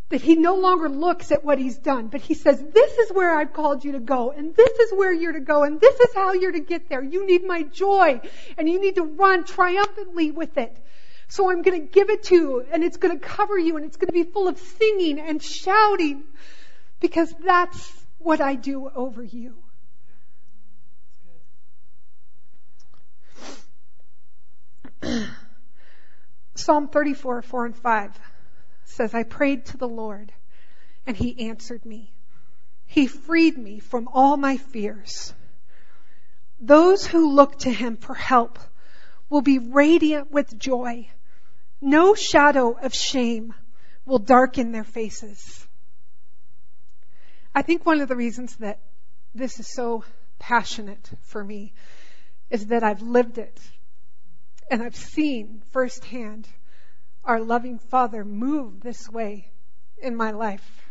that 0.09 0.23
he 0.23 0.35
no 0.35 0.57
longer 0.57 0.89
looks 0.89 1.31
at 1.31 1.45
what 1.45 1.59
he's 1.59 1.79
done, 1.79 2.09
but 2.09 2.21
he 2.21 2.35
says, 2.35 2.61
this 2.61 2.99
is 2.99 3.13
where 3.13 3.37
I've 3.37 3.53
called 3.53 3.85
you 3.85 3.93
to 3.93 4.01
go, 4.01 4.33
and 4.33 4.57
this 4.57 4.73
is 4.79 4.93
where 4.93 5.13
you're 5.13 5.33
to 5.33 5.41
go, 5.41 5.63
and 5.63 5.81
this 5.81 6.01
is 6.01 6.15
how 6.15 6.33
you're 6.33 6.51
to 6.51 6.61
get 6.61 6.89
there. 6.89 7.03
You 7.03 7.27
need 7.27 7.45
my 7.45 7.63
joy, 7.63 8.21
and 8.59 8.69
you 8.69 8.81
need 8.81 8.97
to 8.97 9.05
run 9.05 9.45
triumphantly 9.45 10.33
with 10.33 10.59
it. 10.59 10.77
So 11.31 11.51
I'm 11.51 11.63
going 11.63 11.81
to 11.81 11.87
give 11.87 12.11
it 12.11 12.25
to 12.25 12.35
you, 12.35 12.67
and 12.73 12.83
it's 12.83 12.97
going 12.97 13.17
to 13.17 13.25
cover 13.25 13.57
you, 13.57 13.77
and 13.77 13.87
it's 13.87 13.97
going 13.97 14.09
to 14.09 14.13
be 14.13 14.25
full 14.25 14.49
of 14.49 14.59
singing 14.59 15.21
and 15.21 15.41
shouting, 15.41 16.25
because 16.99 17.33
that's 17.45 17.93
what 18.19 18.41
I 18.41 18.57
do 18.57 18.91
over 18.95 19.23
you. 19.23 19.55
Psalm 26.57 26.89
34, 26.89 27.43
4 27.43 27.67
and 27.67 27.77
5 27.77 28.19
says, 28.85 29.15
I 29.15 29.23
prayed 29.23 29.67
to 29.67 29.77
the 29.77 29.89
Lord 29.89 30.33
and 31.07 31.17
he 31.17 31.49
answered 31.49 31.87
me. 31.87 32.13
He 32.87 33.07
freed 33.07 33.57
me 33.57 33.79
from 33.79 34.09
all 34.13 34.37
my 34.37 34.57
fears. 34.57 35.33
Those 36.61 37.07
who 37.07 37.33
look 37.33 37.61
to 37.61 37.71
him 37.71 37.97
for 37.97 38.15
help 38.15 38.59
will 39.31 39.41
be 39.41 39.59
radiant 39.59 40.31
with 40.31 40.59
joy. 40.59 41.09
No 41.81 42.15
shadow 42.15 42.77
of 42.79 42.95
shame 42.95 43.55
will 44.05 44.19
darken 44.19 44.73
their 44.73 44.85
faces. 44.85 45.67
I 47.55 47.63
think 47.63 47.85
one 47.85 48.01
of 48.01 48.09
the 48.09 48.17
reasons 48.17 48.57
that 48.57 48.81
this 49.35 49.59
is 49.59 49.67
so 49.67 50.05
passionate 50.39 51.11
for 51.23 51.43
me 51.43 51.73
is 52.51 52.67
that 52.67 52.83
I've 52.83 53.03
lived 53.03 53.39
it 53.39 53.61
and 54.71 54.83
I've 54.83 54.97
seen 54.97 55.63
firsthand 55.71 56.49
our 57.25 57.41
loving 57.41 57.79
Father 57.79 58.25
move 58.25 58.81
this 58.81 59.09
way 59.09 59.51
in 60.03 60.17
my 60.17 60.31
life. 60.31 60.91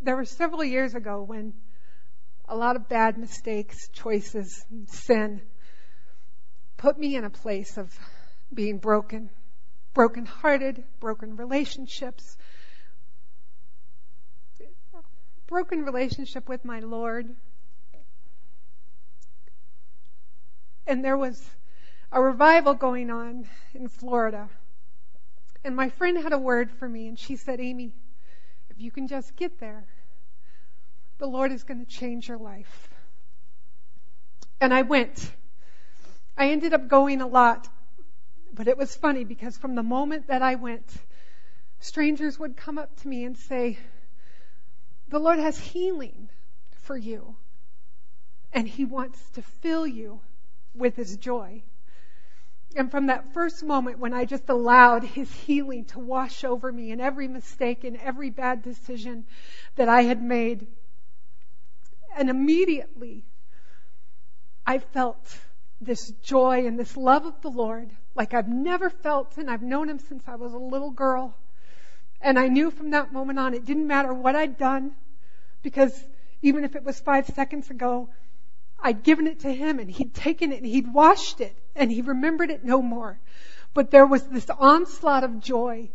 There 0.00 0.16
were 0.16 0.24
several 0.24 0.64
years 0.64 0.94
ago 0.94 1.22
when 1.22 1.54
a 2.48 2.56
lot 2.56 2.76
of 2.76 2.88
bad 2.88 3.18
mistakes, 3.18 3.88
choices, 3.88 4.64
sin 4.86 5.42
put 6.76 6.98
me 6.98 7.16
in 7.16 7.24
a 7.24 7.30
place 7.30 7.76
of 7.76 7.96
being 8.52 8.78
broken, 8.78 9.30
broken 9.94 10.26
hearted, 10.26 10.84
broken 11.00 11.36
relationships, 11.36 12.36
broken 15.46 15.84
relationship 15.84 16.48
with 16.48 16.64
my 16.64 16.80
Lord. 16.80 17.34
And 20.86 21.04
there 21.04 21.16
was 21.16 21.50
a 22.10 22.20
revival 22.20 22.74
going 22.74 23.10
on 23.10 23.48
in 23.74 23.88
Florida 23.88 24.48
and 25.64 25.76
my 25.76 25.88
friend 25.90 26.18
had 26.18 26.32
a 26.32 26.38
word 26.38 26.70
for 26.70 26.88
me, 26.88 27.06
and 27.06 27.18
she 27.18 27.36
said, 27.36 27.60
Amy, 27.60 27.92
if 28.68 28.80
you 28.80 28.90
can 28.90 29.06
just 29.06 29.36
get 29.36 29.60
there, 29.60 29.84
the 31.18 31.26
Lord 31.26 31.52
is 31.52 31.62
going 31.62 31.84
to 31.84 31.90
change 31.90 32.28
your 32.28 32.38
life. 32.38 32.88
And 34.60 34.74
I 34.74 34.82
went. 34.82 35.30
I 36.36 36.50
ended 36.50 36.74
up 36.74 36.88
going 36.88 37.20
a 37.20 37.26
lot, 37.26 37.68
but 38.52 38.68
it 38.68 38.76
was 38.76 38.94
funny 38.94 39.24
because 39.24 39.56
from 39.56 39.74
the 39.74 39.82
moment 39.82 40.26
that 40.26 40.42
I 40.42 40.56
went, 40.56 40.84
strangers 41.80 42.38
would 42.38 42.56
come 42.56 42.78
up 42.78 42.94
to 43.00 43.08
me 43.08 43.24
and 43.24 43.36
say, 43.36 43.78
The 45.08 45.18
Lord 45.18 45.38
has 45.38 45.58
healing 45.58 46.28
for 46.82 46.96
you, 46.96 47.36
and 48.52 48.68
He 48.68 48.84
wants 48.84 49.18
to 49.30 49.42
fill 49.42 49.86
you 49.86 50.20
with 50.74 50.96
His 50.96 51.16
joy. 51.16 51.62
And 52.76 52.90
from 52.90 53.06
that 53.06 53.32
first 53.34 53.62
moment 53.62 53.98
when 53.98 54.14
I 54.14 54.24
just 54.24 54.48
allowed 54.48 55.04
His 55.04 55.32
healing 55.32 55.86
to 55.86 55.98
wash 55.98 56.44
over 56.44 56.70
me 56.70 56.90
and 56.90 57.00
every 57.00 57.28
mistake 57.28 57.84
and 57.84 57.96
every 57.96 58.30
bad 58.30 58.62
decision 58.62 59.24
that 59.76 59.88
I 59.88 60.02
had 60.02 60.22
made, 60.22 60.66
and 62.16 62.28
immediately 62.28 63.24
I 64.66 64.78
felt 64.78 65.38
this 65.80 66.10
joy 66.22 66.66
and 66.66 66.78
this 66.78 66.96
love 66.96 67.24
of 67.24 67.40
the 67.40 67.50
Lord 67.50 67.90
like 68.14 68.34
I've 68.34 68.48
never 68.48 68.90
felt, 68.90 69.38
and 69.38 69.50
I've 69.50 69.62
known 69.62 69.88
Him 69.88 69.98
since 69.98 70.22
I 70.26 70.34
was 70.36 70.52
a 70.52 70.58
little 70.58 70.90
girl. 70.90 71.34
And 72.20 72.38
I 72.38 72.48
knew 72.48 72.70
from 72.70 72.90
that 72.90 73.12
moment 73.12 73.38
on 73.38 73.54
it 73.54 73.64
didn't 73.64 73.86
matter 73.86 74.12
what 74.12 74.36
I'd 74.36 74.58
done, 74.58 74.92
because 75.62 75.92
even 76.42 76.64
if 76.64 76.76
it 76.76 76.84
was 76.84 77.00
five 77.00 77.26
seconds 77.26 77.70
ago, 77.70 78.08
I'd 78.80 79.02
given 79.04 79.26
it 79.28 79.40
to 79.40 79.52
him 79.52 79.78
and 79.78 79.88
he'd 79.90 80.12
taken 80.12 80.52
it 80.52 80.56
and 80.56 80.66
he'd 80.66 80.92
washed 80.92 81.40
it 81.40 81.56
and 81.76 81.90
he 81.90 82.02
remembered 82.02 82.50
it 82.50 82.64
no 82.64 82.82
more. 82.82 83.18
But 83.74 83.90
there 83.90 84.06
was 84.06 84.24
this 84.24 84.50
onslaught 84.50 85.24
of 85.24 85.40
joy. 85.40 85.88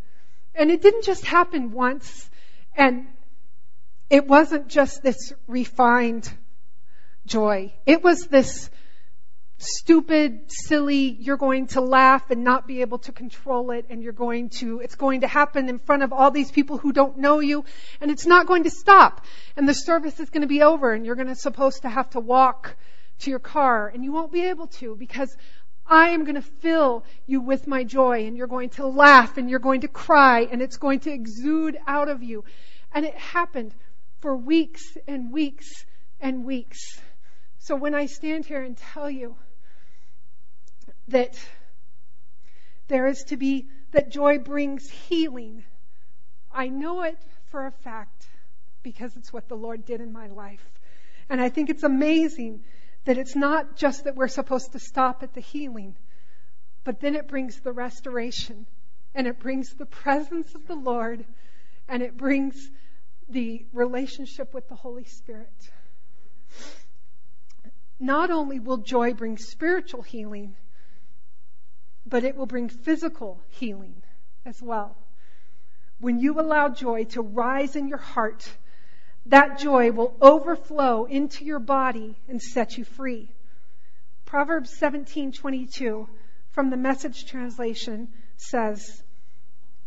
And 0.55 0.71
it 0.71 0.81
didn't 0.81 1.03
just 1.03 1.25
happen 1.25 1.71
once. 1.71 2.29
And 2.75 3.07
it 4.09 4.25
wasn't 4.25 4.69
just 4.69 5.03
this 5.03 5.33
refined 5.47 6.31
joy. 7.25 7.73
It 7.85 8.03
was 8.03 8.27
this 8.27 8.69
stupid, 9.57 10.51
silly, 10.51 11.17
you're 11.19 11.37
going 11.37 11.67
to 11.67 11.81
laugh 11.81 12.29
and 12.29 12.43
not 12.43 12.67
be 12.67 12.81
able 12.81 12.99
to 12.99 13.11
control 13.11 13.71
it 13.71 13.85
and 13.89 14.03
you're 14.03 14.13
going 14.13 14.49
to, 14.49 14.79
it's 14.81 14.95
going 14.95 15.21
to 15.21 15.27
happen 15.27 15.67
in 15.67 15.79
front 15.79 16.03
of 16.03 16.13
all 16.13 16.29
these 16.29 16.51
people 16.51 16.77
who 16.77 16.91
don't 16.91 17.17
know 17.17 17.39
you 17.39 17.65
and 17.99 18.11
it's 18.11 18.25
not 18.25 18.45
going 18.45 18.63
to 18.63 18.69
stop 18.69 19.25
and 19.55 19.67
the 19.67 19.73
service 19.73 20.19
is 20.19 20.29
going 20.29 20.41
to 20.41 20.47
be 20.47 20.61
over 20.61 20.93
and 20.93 21.05
you're 21.05 21.15
going 21.15 21.27
to 21.27 21.35
supposed 21.35 21.81
to 21.81 21.89
have 21.89 22.09
to 22.11 22.19
walk 22.19 22.75
to 23.19 23.31
your 23.31 23.39
car 23.39 23.87
and 23.87 24.03
you 24.03 24.11
won't 24.11 24.31
be 24.31 24.45
able 24.45 24.67
to 24.67 24.95
because 24.95 25.35
I 25.89 26.09
am 26.09 26.23
going 26.23 26.35
to 26.35 26.41
fill 26.41 27.05
you 27.25 27.41
with 27.41 27.65
my 27.65 27.83
joy 27.83 28.27
and 28.27 28.37
you're 28.37 28.47
going 28.47 28.69
to 28.71 28.85
laugh 28.85 29.37
and 29.37 29.49
you're 29.49 29.59
going 29.59 29.81
to 29.81 29.87
cry 29.87 30.41
and 30.41 30.61
it's 30.61 30.77
going 30.77 30.99
to 31.01 31.11
exude 31.11 31.77
out 31.87 32.09
of 32.09 32.21
you. 32.21 32.43
And 32.93 33.05
it 33.05 33.15
happened 33.15 33.73
for 34.19 34.35
weeks 34.35 34.83
and 35.07 35.31
weeks 35.31 35.85
and 36.19 36.43
weeks. 36.43 36.99
So 37.59 37.75
when 37.75 37.95
I 37.95 38.07
stand 38.07 38.45
here 38.45 38.61
and 38.61 38.75
tell 38.75 39.09
you 39.09 39.35
that 41.09 41.37
there 42.87 43.07
is 43.07 43.23
to 43.25 43.37
be, 43.37 43.67
that 43.91 44.09
joy 44.09 44.39
brings 44.39 44.89
healing. 44.89 45.63
I 46.53 46.67
know 46.67 47.03
it 47.03 47.17
for 47.49 47.65
a 47.65 47.71
fact 47.71 48.27
because 48.83 49.15
it's 49.15 49.33
what 49.33 49.47
the 49.47 49.55
Lord 49.55 49.85
did 49.85 50.01
in 50.01 50.11
my 50.11 50.27
life. 50.27 50.65
And 51.29 51.41
I 51.41 51.49
think 51.49 51.69
it's 51.69 51.83
amazing 51.83 52.63
that 53.05 53.17
it's 53.17 53.35
not 53.35 53.75
just 53.75 54.05
that 54.05 54.15
we're 54.15 54.27
supposed 54.27 54.73
to 54.73 54.79
stop 54.79 55.23
at 55.23 55.33
the 55.33 55.41
healing, 55.41 55.95
but 56.83 56.99
then 56.99 57.15
it 57.15 57.27
brings 57.27 57.59
the 57.59 57.71
restoration 57.71 58.65
and 59.13 59.27
it 59.27 59.39
brings 59.39 59.73
the 59.73 59.85
presence 59.85 60.55
of 60.55 60.67
the 60.67 60.75
Lord 60.75 61.25
and 61.87 62.03
it 62.03 62.17
brings 62.17 62.69
the 63.29 63.65
relationship 63.73 64.53
with 64.53 64.67
the 64.69 64.75
Holy 64.75 65.03
Spirit. 65.03 65.71
Not 67.99 68.29
only 68.29 68.59
will 68.59 68.77
joy 68.77 69.13
bring 69.13 69.37
spiritual 69.37 70.01
healing, 70.01 70.55
but 72.09 72.23
it 72.23 72.35
will 72.35 72.45
bring 72.45 72.69
physical 72.69 73.41
healing 73.49 74.01
as 74.45 74.61
well. 74.61 74.95
When 75.99 76.19
you 76.19 76.39
allow 76.39 76.69
joy 76.69 77.05
to 77.05 77.21
rise 77.21 77.75
in 77.75 77.87
your 77.87 77.97
heart, 77.97 78.49
that 79.25 79.59
joy 79.59 79.91
will 79.91 80.15
overflow 80.21 81.05
into 81.05 81.43
your 81.43 81.59
body 81.59 82.15
and 82.29 82.41
set 82.41 82.77
you 82.77 82.85
free. 82.85 83.29
Proverbs 84.25 84.77
17:22 84.79 86.07
from 86.51 86.69
the 86.69 86.77
message 86.77 87.25
translation 87.25 88.09
says, 88.37 89.03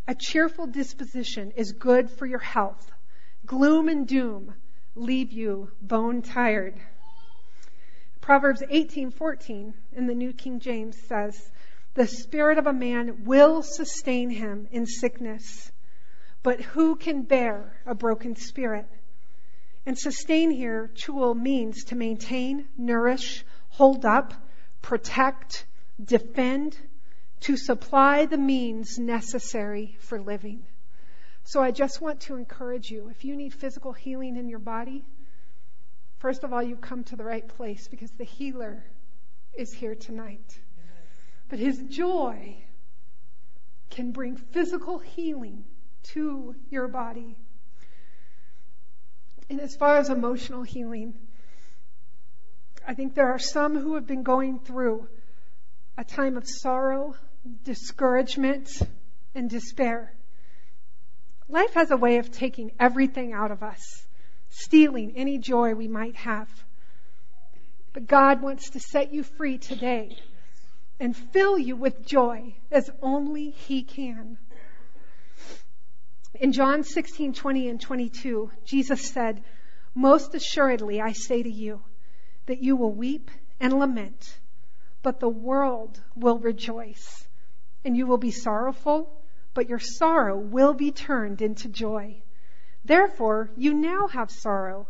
"A 0.07 0.15
cheerful 0.15 0.67
disposition 0.67 1.53
is 1.53 1.73
good 1.73 2.11
for 2.11 2.27
your 2.27 2.41
health. 2.41 2.93
Gloom 3.47 3.89
and 3.89 4.07
doom 4.07 4.55
leave 4.95 5.33
you 5.33 5.71
bone 5.81 6.23
tired." 6.23 6.75
Proverbs 8.21 8.63
18:14 8.69 9.75
in 9.93 10.07
the 10.07 10.15
New 10.15 10.33
King 10.33 10.61
James 10.61 10.97
says, 10.97 11.51
the 11.95 12.07
spirit 12.07 12.59
of 12.59 12.67
a 12.67 12.73
man 12.73 13.25
will 13.25 13.63
sustain 13.63 14.31
him 14.31 14.69
in 14.71 14.87
sickness, 14.87 15.71
but 16.43 16.61
who 16.61 16.97
can 16.97 17.23
bear 17.23 17.77
a 17.87 17.95
broken 17.95 18.37
spirit? 18.37 18.87
And 19.87 19.99
sustain 19.99 20.51
here, 20.51 20.91
chul, 20.95 21.35
means 21.35 21.85
to 21.87 21.97
maintain, 21.97 22.69
nourish, 22.77 23.45
hold 23.71 24.05
up, 24.05 24.35
protect, 24.83 25.67
defend, 26.03 26.77
to 27.41 27.57
supply 27.57 28.27
the 28.27 28.39
means 28.39 28.99
necessary 28.99 29.97
for 30.01 30.21
living. 30.21 30.63
So 31.45 31.63
I 31.63 31.71
just 31.71 32.01
want 32.01 32.21
to 32.23 32.37
encourage 32.37 32.91
you 32.91 33.09
if 33.09 33.25
you 33.25 33.35
need 33.35 33.55
physical 33.55 33.93
healing 33.93 34.37
in 34.37 34.49
your 34.49 34.59
body, 34.59 35.05
first 36.19 36.45
of 36.45 36.53
all, 36.53 36.63
you've 36.63 36.83
come 36.83 37.03
to 37.05 37.17
the 37.17 37.25
right 37.25 37.47
place 37.47 37.89
because 37.89 38.11
the 38.13 38.25
healer 38.25 38.85
is 39.55 39.73
here 39.73 39.95
tonight. 39.95 40.61
But 41.51 41.59
his 41.59 41.79
joy 41.79 42.57
can 43.91 44.13
bring 44.13 44.37
physical 44.37 45.01
healing 45.01 45.65
to 46.15 46.55
your 46.71 46.87
body. 46.87 47.37
And 49.51 49.61
as 49.61 49.75
far 49.75 49.97
as 49.97 50.09
emotional 50.11 50.63
healing, 50.63 51.15
I 52.87 52.95
think 52.95 53.15
there 53.15 53.33
are 53.33 53.39
some 53.41 53.77
who 53.77 53.97
have 53.97 54.07
been 54.07 54.23
going 54.23 54.61
through 54.61 55.09
a 55.99 56.05
time 56.05 56.37
of 56.37 56.47
sorrow, 56.47 57.17
discouragement, 57.65 58.71
and 59.35 59.51
despair. 59.51 60.15
Life 61.49 61.75
has 61.75 61.91
a 61.91 61.97
way 61.97 62.19
of 62.19 62.31
taking 62.31 62.71
everything 62.79 63.33
out 63.33 63.51
of 63.51 63.65
us, 63.65 64.07
stealing 64.51 65.15
any 65.17 65.39
joy 65.39 65.75
we 65.75 65.89
might 65.89 66.15
have. 66.15 66.49
But 67.93 68.07
God 68.07 68.41
wants 68.41 68.71
to 68.71 68.81
set 68.81 69.13
you 69.13 69.25
free 69.25 69.59
today 69.59 70.17
and 71.01 71.17
fill 71.17 71.59
you 71.59 71.75
with 71.75 72.05
joy 72.05 72.55
as 72.71 72.91
only 73.01 73.51
He 73.51 73.83
can. 73.83 74.37
In 76.35 76.53
John 76.53 76.85
16, 76.85 77.33
20 77.33 77.69
and 77.69 77.81
22, 77.81 78.51
Jesus 78.65 79.11
said, 79.11 79.43
Most 79.95 80.35
assuredly 80.35 81.01
I 81.01 81.13
say 81.13 81.43
to 81.43 81.51
you 81.51 81.83
that 82.47 82.63
you 82.63 82.77
will 82.77 82.93
weep 82.93 83.31
and 83.59 83.79
lament, 83.79 84.39
but 85.03 85.21
the 85.21 85.29
world 85.29 86.01
will 86.15 86.39
rejoice. 86.39 87.27
And 87.83 87.97
you 87.97 88.07
will 88.07 88.19
be 88.19 88.31
sorrowful, 88.31 89.11
but 89.55 89.69
your 89.69 89.79
sorrow 89.79 90.37
will 90.39 90.75
be 90.75 90.93
turned 90.93 91.41
into 91.41 91.69
joy. 91.69 92.23
Therefore, 92.85 93.51
you 93.57 93.73
now 93.73 94.07
have 94.09 94.31
sorrow, 94.31 94.87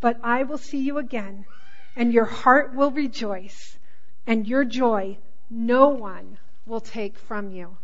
but 0.00 0.18
I 0.22 0.42
will 0.42 0.58
see 0.58 0.78
you 0.78 0.98
again, 0.98 1.46
and 1.94 2.12
your 2.12 2.24
heart 2.24 2.74
will 2.74 2.90
rejoice, 2.90 3.78
and 4.26 4.46
your 4.46 4.64
joy 4.64 5.16
no 5.50 5.88
one 5.88 6.38
will 6.66 6.80
take 6.80 7.18
from 7.18 7.50
you. 7.50 7.76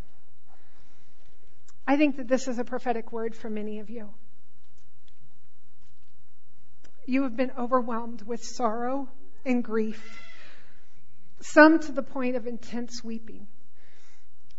I 1.87 1.97
think 1.97 2.17
that 2.17 2.29
this 2.29 2.49
is 2.49 2.59
a 2.59 2.65
prophetic 2.65 3.13
word 3.13 3.35
for 3.35 3.51
many 3.51 3.81
of 3.81 3.91
you. 3.91 4.11
You 7.07 7.25
have 7.25 7.37
been 7.37 7.51
overwhelmed 7.59 8.23
with 8.23 8.45
sorrow 8.45 9.09
and 9.45 9.65
grief, 9.65 10.23
some 11.41 11.81
to 11.81 11.93
the 11.93 12.03
point 12.03 12.37
of 12.37 12.47
intense 12.47 13.03
weeping. 13.03 13.49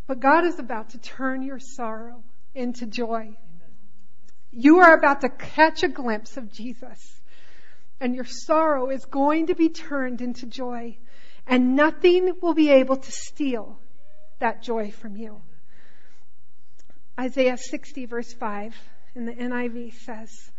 But 0.08 0.20
God 0.20 0.46
is 0.46 0.60
about 0.60 0.90
to 0.90 0.98
turn 0.98 1.42
your 1.42 1.60
sorrow 1.60 2.24
into 2.54 2.86
joy. 2.86 3.38
You 4.52 4.80
are 4.80 4.94
about 4.94 5.22
to 5.22 5.30
catch 5.30 5.84
a 5.84 5.88
glimpse 5.88 6.36
of 6.36 6.52
Jesus, 6.52 7.22
and 8.02 8.14
your 8.14 8.26
sorrow 8.26 8.90
is 8.90 9.06
going 9.06 9.48
to 9.48 9.56
be 9.56 9.70
turned 9.70 10.20
into 10.20 10.46
joy 10.48 10.98
and 11.48 11.76
nothing 11.76 12.36
will 12.42 12.54
be 12.54 12.70
able 12.70 12.98
to 12.98 13.12
steal 13.12 13.80
that 14.40 14.62
joy 14.62 14.92
from 14.92 15.16
you. 15.16 15.42
Isaiah 17.20 17.58
60 17.58 18.06
verse 18.06 18.34
5 18.34 18.76
in 19.16 19.26
the 19.26 19.34
NIV 19.34 19.94
says, 19.94 20.52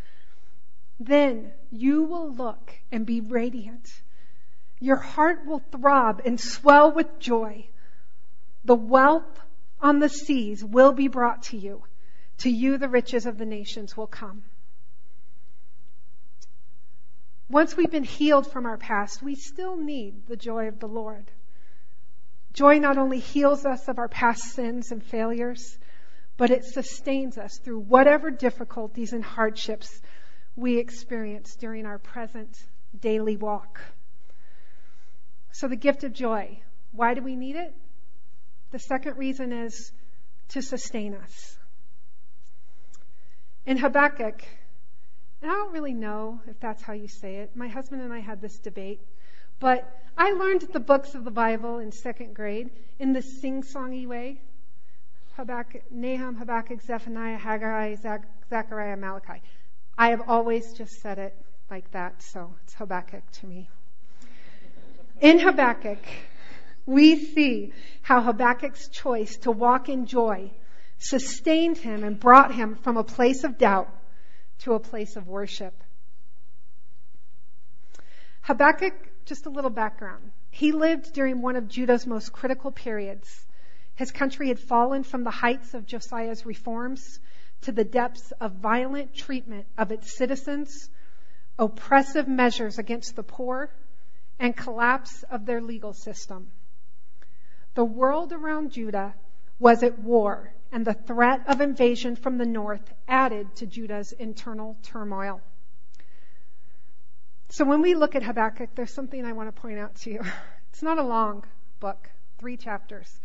Then 1.01 1.53
you 1.71 2.05
will 2.05 2.33
look 2.33 2.73
and 2.91 3.07
be 3.07 3.21
radiant. 3.21 3.93
Your 4.79 4.97
heart 4.97 5.47
will 5.47 5.63
throb 5.71 6.23
and 6.25 6.41
swell 6.41 6.93
with 6.93 7.19
joy. 7.19 7.67
The 8.65 8.75
wealth 8.75 9.41
on 9.81 9.99
the 9.99 10.09
seas 10.09 10.65
will 10.65 10.93
be 10.93 11.09
brought 11.09 11.43
to 11.45 11.57
you. 11.57 11.83
To 12.39 12.51
you 12.51 12.79
the 12.79 12.89
riches 12.89 13.27
of 13.27 13.39
the 13.39 13.47
nations 13.47 13.97
will 13.97 14.07
come. 14.07 14.45
Once 17.49 17.77
we've 17.77 17.91
been 17.91 18.05
healed 18.05 18.51
from 18.51 18.67
our 18.67 18.79
past, 18.79 19.23
we 19.23 19.35
still 19.35 19.77
need 19.77 20.27
the 20.27 20.37
joy 20.37 20.69
of 20.69 20.79
the 20.79 20.89
Lord. 20.89 21.31
Joy 22.53 22.79
not 22.79 22.99
only 22.99 23.19
heals 23.19 23.65
us 23.65 23.89
of 23.89 23.99
our 23.99 24.09
past 24.09 24.43
sins 24.43 24.93
and 24.93 25.03
failures, 25.03 25.79
but 26.37 26.51
it 26.51 26.65
sustains 26.65 27.39
us 27.39 27.59
through 27.59 27.81
whatever 27.81 28.31
difficulties 28.31 29.13
and 29.13 29.25
hardships 29.25 30.01
we 30.57 30.79
experience 30.79 31.57
during 31.57 31.87
our 31.87 31.99
present 31.99 32.59
daily 33.01 33.37
walk. 33.37 33.81
So, 35.53 35.69
the 35.69 35.77
gift 35.77 36.05
of 36.05 36.13
joy. 36.13 36.61
Why 36.93 37.15
do 37.15 37.23
we 37.23 37.37
need 37.37 37.57
it? 37.57 37.75
The 38.71 38.79
second 38.79 39.17
reason 39.17 39.53
is 39.53 39.93
to 40.49 40.63
sustain 40.63 41.15
us. 41.15 41.59
In 43.65 43.77
Habakkuk, 43.77 44.43
and 45.43 45.51
I 45.51 45.55
don't 45.55 45.73
really 45.73 45.93
know 45.93 46.41
if 46.47 46.59
that's 46.61 46.83
how 46.83 46.93
you 46.93 47.09
say 47.09 47.37
it. 47.37 47.57
My 47.57 47.67
husband 47.67 48.01
and 48.01 48.13
I 48.13 48.21
had 48.21 48.41
this 48.41 48.59
debate. 48.59 49.01
But 49.59 49.89
I 50.17 50.31
learned 50.33 50.63
the 50.73 50.81
books 50.81 51.15
of 51.15 51.25
the 51.25 51.31
Bible 51.31 51.79
in 51.79 51.91
second 51.91 52.35
grade 52.35 52.71
in 53.01 53.13
the 53.13 53.23
sing-songy 53.23 54.07
way. 54.07 54.41
Habakkuk, 55.37 55.83
Nahum, 55.91 56.37
Habakkuk, 56.37 56.81
Zephaniah, 56.83 57.39
Haggai, 57.39 57.97
Zechariah, 58.51 58.97
Malachi. 58.97 59.43
I 59.99 60.11
have 60.11 60.23
always 60.29 60.73
just 60.75 61.01
said 61.01 61.19
it 61.19 61.37
like 61.71 61.91
that, 61.91 62.23
so 62.23 62.55
it's 62.65 62.75
Habakkuk 62.75 63.29
to 63.41 63.47
me. 63.47 63.69
In 65.21 65.39
Habakkuk, 65.39 66.05
we 66.87 67.17
see 67.17 67.73
how 68.03 68.21
Habakkuk's 68.21 68.89
choice 68.89 69.37
to 69.39 69.51
walk 69.51 69.89
in 69.89 70.07
joy 70.07 70.51
sustained 70.99 71.79
him 71.79 72.05
and 72.05 72.21
brought 72.21 72.55
him 72.55 72.77
from 72.77 72.97
a 72.97 73.05
place 73.05 73.43
of 73.43 73.59
doubt 73.59 73.89
to 74.63 74.75
a 74.75 74.81
place 74.81 75.17
of 75.17 75.29
worship. 75.29 75.75
Habakkuk, 78.43 78.95
just 79.25 79.47
a 79.47 79.51
little 79.51 79.71
background. 79.71 80.33
He 80.51 80.73
lived 80.73 81.13
during 81.13 81.43
one 81.43 81.57
of 81.57 81.69
Judah's 81.69 82.07
most 82.07 82.33
critical 82.33 82.71
periods. 82.71 83.47
His 83.95 84.11
country 84.11 84.49
had 84.49 84.59
fallen 84.59 85.05
from 85.05 85.25
the 85.25 85.31
heights 85.31 85.75
of 85.75 85.87
Josiah's 85.87 86.45
reforms 86.45 87.21
to 87.63 87.73
the 87.73 87.85
depths 87.85 88.33
of 88.41 88.53
violent 88.53 89.15
treatment 89.15 89.67
of 89.79 89.93
its 89.93 90.17
citizens, 90.17 90.91
oppressive 91.59 92.27
measures 92.29 92.79
against 92.79 93.17
the 93.17 93.23
poor, 93.23 93.71
and 94.39 94.57
collapse 94.57 95.23
of 95.25 95.47
their 95.47 95.61
legal 95.61 95.93
system. 95.93 96.51
The 97.75 97.85
world 97.85 98.33
around 98.33 98.73
Judah 98.73 99.15
was 99.59 99.83
at 99.83 99.99
war, 99.99 100.53
and 100.73 100.87
the 100.87 100.95
threat 100.95 101.43
of 101.47 101.61
invasion 101.61 102.17
from 102.17 102.39
the 102.39 102.47
north 102.47 102.93
added 103.07 103.55
to 103.57 103.67
Judah's 103.67 104.13
internal 104.13 104.77
turmoil. 104.83 105.43
So 107.51 107.67
when 107.67 107.83
we 107.83 107.95
look 107.95 108.17
at 108.17 108.23
Habakkuk, 108.23 108.71
there's 108.75 108.93
something 108.93 109.25
I 109.25 109.35
want 109.35 109.55
to 109.55 109.61
point 109.61 109.79
out 109.79 109.95
to 109.97 110.11
you. 110.11 110.23
It's 110.71 110.83
not 110.83 110.97
a 110.97 111.03
long 111.03 111.45
book, 111.81 112.09
three 112.39 112.57
chapters. 112.57 113.21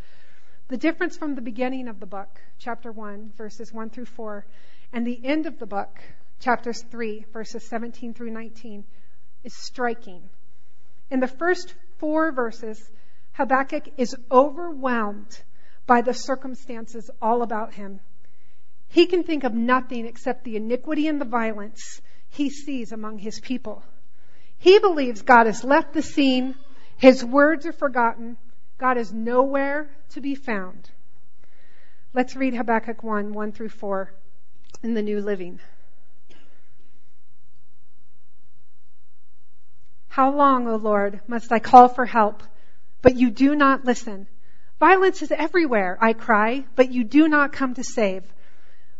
The 0.68 0.76
difference 0.76 1.16
from 1.16 1.36
the 1.36 1.42
beginning 1.42 1.88
of 1.88 2.02
the 2.02 2.06
book, 2.06 2.42
chapter 2.60 2.92
1, 2.92 3.32
verses 3.38 3.72
1 3.72 3.90
through 3.90 4.06
4, 4.06 4.46
and 4.92 5.08
the 5.08 5.20
end 5.24 5.46
of 5.46 5.58
the 5.58 5.66
book, 5.66 5.98
chapters 6.42 6.84
3, 6.92 7.26
verses 7.32 7.66
17 7.70 8.14
through 8.14 8.32
19, 8.32 8.84
is 9.46 9.54
striking. 9.54 10.22
In 11.10 11.22
the 11.22 11.28
first 11.28 11.74
four 12.00 12.34
verses, 12.34 12.92
Habakkuk 13.32 13.88
is 13.96 14.14
overwhelmed 14.30 15.42
by 15.88 16.02
the 16.02 16.14
circumstances 16.14 17.10
all 17.22 17.42
about 17.42 17.74
him. 17.74 18.00
He 18.90 19.08
can 19.08 19.24
think 19.24 19.44
of 19.44 19.54
nothing 19.54 20.06
except 20.06 20.44
the 20.44 20.58
iniquity 20.58 21.08
and 21.08 21.20
the 21.20 21.26
violence 21.26 22.02
he 22.30 22.50
sees 22.50 22.92
among 22.92 23.18
his 23.18 23.40
people. 23.40 23.84
He 24.60 24.80
believes 24.80 25.22
God 25.22 25.46
has 25.46 25.64
left 25.64 25.94
the 25.94 26.02
scene, 26.02 26.56
his 26.98 27.24
words 27.24 27.66
are 27.66 27.74
forgotten, 27.74 28.38
God 28.78 28.98
is 28.98 29.12
nowhere 29.12 29.90
to 30.10 30.22
be 30.22 30.36
found. 30.36 30.90
Let's 32.14 32.36
read 32.36 32.54
Habakkuk 32.54 33.04
1 33.04 33.34
1 33.34 33.52
through 33.52 33.70
4 33.70 34.12
in 34.84 34.94
the 34.94 35.02
New 35.02 35.22
Living. 35.22 35.60
How 40.08 40.34
long, 40.34 40.68
O 40.68 40.78
Lord, 40.78 41.22
must 41.28 41.52
I 41.52 41.60
call 41.60 41.90
for 41.90 42.06
help, 42.06 42.42
but 43.04 43.16
you 43.16 43.30
do 43.30 43.56
not 43.56 43.86
listen? 43.86 44.28
Violence 44.80 45.22
is 45.24 45.32
everywhere, 45.32 45.98
I 46.00 46.14
cry, 46.14 46.66
but 46.76 46.92
you 46.92 47.04
do 47.04 47.28
not 47.28 47.52
come 47.52 47.74
to 47.74 47.84
save. 47.84 48.24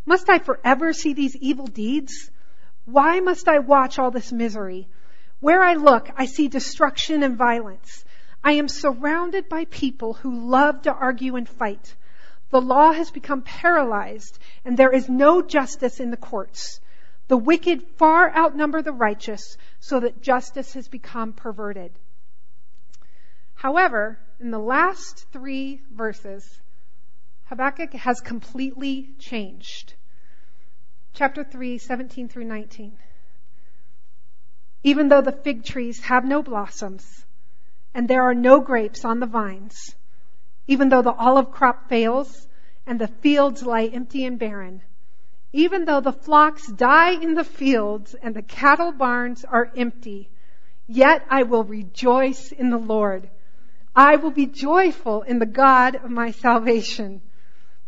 Must 0.06 0.28
I 0.30 0.40
forever 0.40 0.92
see 0.94 1.14
these 1.14 1.36
evil 1.36 1.68
deeds? 1.68 2.32
Why 2.86 3.20
must 3.20 3.48
I 3.48 3.60
watch 3.60 4.00
all 4.00 4.10
this 4.10 4.32
misery? 4.32 4.88
Where 5.40 5.62
I 5.62 5.74
look, 5.74 6.10
I 6.16 6.26
see 6.26 6.48
destruction 6.48 7.22
and 7.22 7.38
violence. 7.38 8.04
I 8.44 8.54
am 8.54 8.68
surrounded 8.68 9.50
by 9.50 9.66
people 9.66 10.14
who 10.14 10.50
love 10.50 10.84
to 10.84 10.94
argue 10.94 11.36
and 11.36 11.48
fight. 11.48 11.96
The 12.50 12.62
law 12.62 12.92
has 12.94 13.12
become 13.12 13.42
paralyzed, 13.42 14.40
and 14.66 14.78
there 14.78 14.94
is 14.94 15.10
no 15.10 15.42
justice 15.42 16.00
in 16.00 16.10
the 16.10 16.18
courts. 16.18 16.80
The 17.28 17.38
wicked 17.38 17.86
far 17.98 18.34
outnumber 18.34 18.82
the 18.82 18.94
righteous, 18.94 19.58
so 19.80 20.00
that 20.00 20.22
justice 20.22 20.74
has 20.74 20.88
become 20.88 21.34
perverted. 21.34 21.92
However, 23.54 24.18
in 24.40 24.52
the 24.52 24.60
last 24.60 25.26
three 25.32 25.82
verses, 25.92 26.62
Habakkuk 27.46 27.94
has 27.94 28.20
completely 28.20 29.10
changed. 29.20 29.96
Chapter 31.14 31.44
3, 31.44 31.80
17 31.80 32.30
through 32.30 32.44
19. 32.44 32.94
Even 34.84 35.08
though 35.08 35.22
the 35.22 35.32
fig 35.32 35.64
trees 35.64 36.04
have 36.04 36.24
no 36.24 36.44
blossoms, 36.44 37.26
and 37.94 38.08
there 38.08 38.24
are 38.24 38.36
no 38.36 38.60
grapes 38.60 39.04
on 39.04 39.20
the 39.20 39.26
vines, 39.26 39.96
even 40.68 40.90
though 40.90 41.02
the 41.02 41.14
olive 41.14 41.52
crop 41.52 41.90
fails, 41.90 42.48
and 42.86 43.00
the 43.00 43.08
fields 43.08 43.64
lie 43.64 43.86
empty 43.86 44.24
and 44.26 44.38
barren, 44.38 44.82
even 45.52 45.86
though 45.86 46.02
the 46.02 46.14
flocks 46.14 46.68
die 46.68 47.12
in 47.12 47.34
the 47.34 47.44
fields, 47.44 48.14
and 48.14 48.36
the 48.36 48.44
cattle 48.44 48.92
barns 48.92 49.44
are 49.46 49.72
empty, 49.76 50.30
yet 50.86 51.26
I 51.30 51.44
will 51.44 51.64
rejoice 51.64 52.52
in 52.52 52.70
the 52.70 52.78
Lord. 52.78 53.30
I 53.98 54.18
will 54.18 54.30
be 54.30 54.46
joyful 54.46 55.24
in 55.24 55.40
the 55.40 55.48
God 55.48 55.96
of 55.96 56.12
my 56.12 56.30
salvation. 56.30 57.20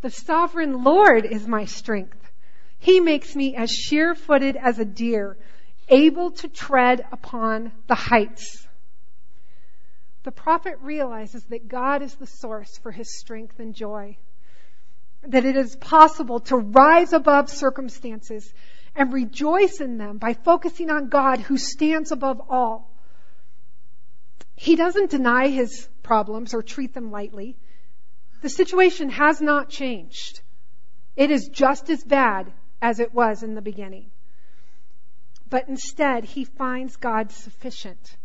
The 0.01 0.09
sovereign 0.09 0.83
Lord 0.83 1.23
is 1.23 1.47
my 1.47 1.65
strength. 1.65 2.31
He 2.79 2.99
makes 2.99 3.35
me 3.35 3.55
as 3.55 3.69
sheer 3.69 4.15
footed 4.15 4.55
as 4.55 4.79
a 4.79 4.85
deer, 4.85 5.37
able 5.87 6.31
to 6.31 6.47
tread 6.47 7.05
upon 7.11 7.71
the 7.85 7.93
heights. 7.93 8.67
The 10.23 10.31
prophet 10.31 10.79
realizes 10.81 11.43
that 11.45 11.67
God 11.67 12.01
is 12.01 12.15
the 12.15 12.25
source 12.25 12.75
for 12.79 12.91
his 12.91 13.15
strength 13.19 13.59
and 13.59 13.75
joy. 13.75 14.17
That 15.27 15.45
it 15.45 15.55
is 15.55 15.75
possible 15.75 16.39
to 16.41 16.57
rise 16.57 17.13
above 17.13 17.51
circumstances 17.51 18.51
and 18.95 19.13
rejoice 19.13 19.79
in 19.79 19.99
them 19.99 20.17
by 20.17 20.33
focusing 20.33 20.89
on 20.89 21.09
God 21.09 21.39
who 21.39 21.57
stands 21.57 22.11
above 22.11 22.41
all. 22.49 22.88
He 24.59 24.75
doesn't 24.75 25.09
deny 25.09 25.47
his 25.47 25.87
problems 26.03 26.53
or 26.53 26.61
treat 26.61 26.93
them 26.93 27.11
lightly. 27.11 27.55
The 28.41 28.49
situation 28.49 29.09
has 29.09 29.39
not 29.39 29.69
changed. 29.69 30.41
It 31.15 31.31
is 31.31 31.47
just 31.47 31.89
as 31.89 32.03
bad 32.03 32.51
as 32.81 32.99
it 32.99 33.13
was 33.13 33.41
in 33.41 33.55
the 33.55 33.61
beginning. 33.61 34.11
But 35.49 35.69
instead, 35.69 36.25
he 36.25 36.43
finds 36.43 36.97
God 36.97 37.31
sufficient 37.31 38.17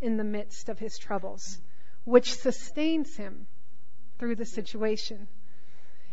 in 0.00 0.16
the 0.16 0.24
midst 0.24 0.70
of 0.70 0.78
his 0.78 0.96
troubles, 0.96 1.60
which 2.04 2.32
sustains 2.32 3.14
him 3.14 3.46
through 4.18 4.36
the 4.36 4.46
situation. 4.46 5.28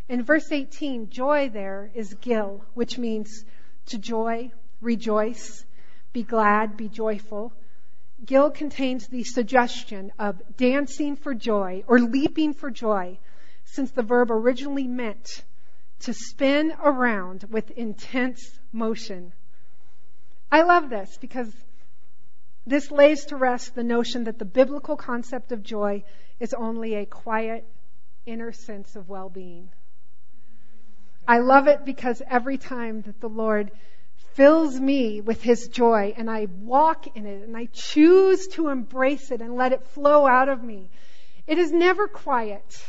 In 0.09 0.21
verse 0.21 0.51
18, 0.51 1.09
joy 1.09 1.47
there 1.47 1.91
is 1.95 2.13
gil, 2.15 2.65
which 2.73 2.97
means 2.97 3.45
to 3.85 3.97
joy, 3.97 4.51
rejoice, 4.81 5.63
be 6.11 6.23
glad, 6.23 6.75
be 6.75 6.89
joyful. 6.89 7.53
Gil 8.25 8.51
contains 8.51 9.07
the 9.07 9.23
suggestion 9.23 10.11
of 10.19 10.41
dancing 10.55 11.15
for 11.15 11.33
joy 11.33 11.83
or 11.87 11.99
leaping 11.99 12.53
for 12.53 12.69
joy, 12.69 13.17
since 13.65 13.91
the 13.91 14.03
verb 14.03 14.29
originally 14.29 14.87
meant 14.87 15.43
to 15.99 16.13
spin 16.13 16.73
around 16.83 17.45
with 17.49 17.71
intense 17.71 18.59
motion. 18.71 19.33
I 20.51 20.63
love 20.63 20.89
this 20.89 21.17
because 21.19 21.51
this 22.65 22.91
lays 22.91 23.25
to 23.25 23.37
rest 23.37 23.73
the 23.73 23.83
notion 23.83 24.25
that 24.25 24.37
the 24.37 24.45
biblical 24.45 24.95
concept 24.95 25.51
of 25.51 25.63
joy 25.63 26.03
is 26.39 26.53
only 26.53 26.95
a 26.95 27.05
quiet 27.05 27.65
inner 28.25 28.51
sense 28.51 28.95
of 28.95 29.09
well 29.09 29.29
being. 29.29 29.69
I 31.27 31.39
love 31.39 31.67
it 31.67 31.85
because 31.85 32.21
every 32.27 32.57
time 32.57 33.01
that 33.03 33.19
the 33.19 33.29
Lord 33.29 33.71
fills 34.33 34.79
me 34.79 35.21
with 35.21 35.41
his 35.41 35.67
joy 35.67 36.13
and 36.17 36.29
I 36.29 36.47
walk 36.61 37.15
in 37.15 37.25
it 37.25 37.43
and 37.43 37.55
I 37.55 37.67
choose 37.71 38.47
to 38.49 38.69
embrace 38.69 39.31
it 39.31 39.41
and 39.41 39.55
let 39.55 39.73
it 39.73 39.85
flow 39.87 40.25
out 40.27 40.49
of 40.49 40.63
me. 40.63 40.89
It 41.47 41.57
is 41.57 41.71
never 41.71 42.07
quiet. 42.07 42.83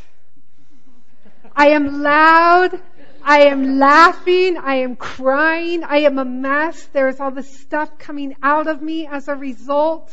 I 1.57 1.69
am 1.69 2.03
loud. 2.03 2.81
I 3.23 3.43
am 3.47 3.79
laughing. 3.79 4.57
I 4.57 4.77
am 4.77 4.97
crying. 4.97 5.85
I 5.85 5.99
am 5.99 6.19
a 6.19 6.25
mess. 6.25 6.87
There's 6.93 7.21
all 7.21 7.31
this 7.31 7.61
stuff 7.61 7.99
coming 7.99 8.37
out 8.43 8.67
of 8.67 8.81
me 8.81 9.07
as 9.07 9.29
a 9.29 9.35
result. 9.35 10.13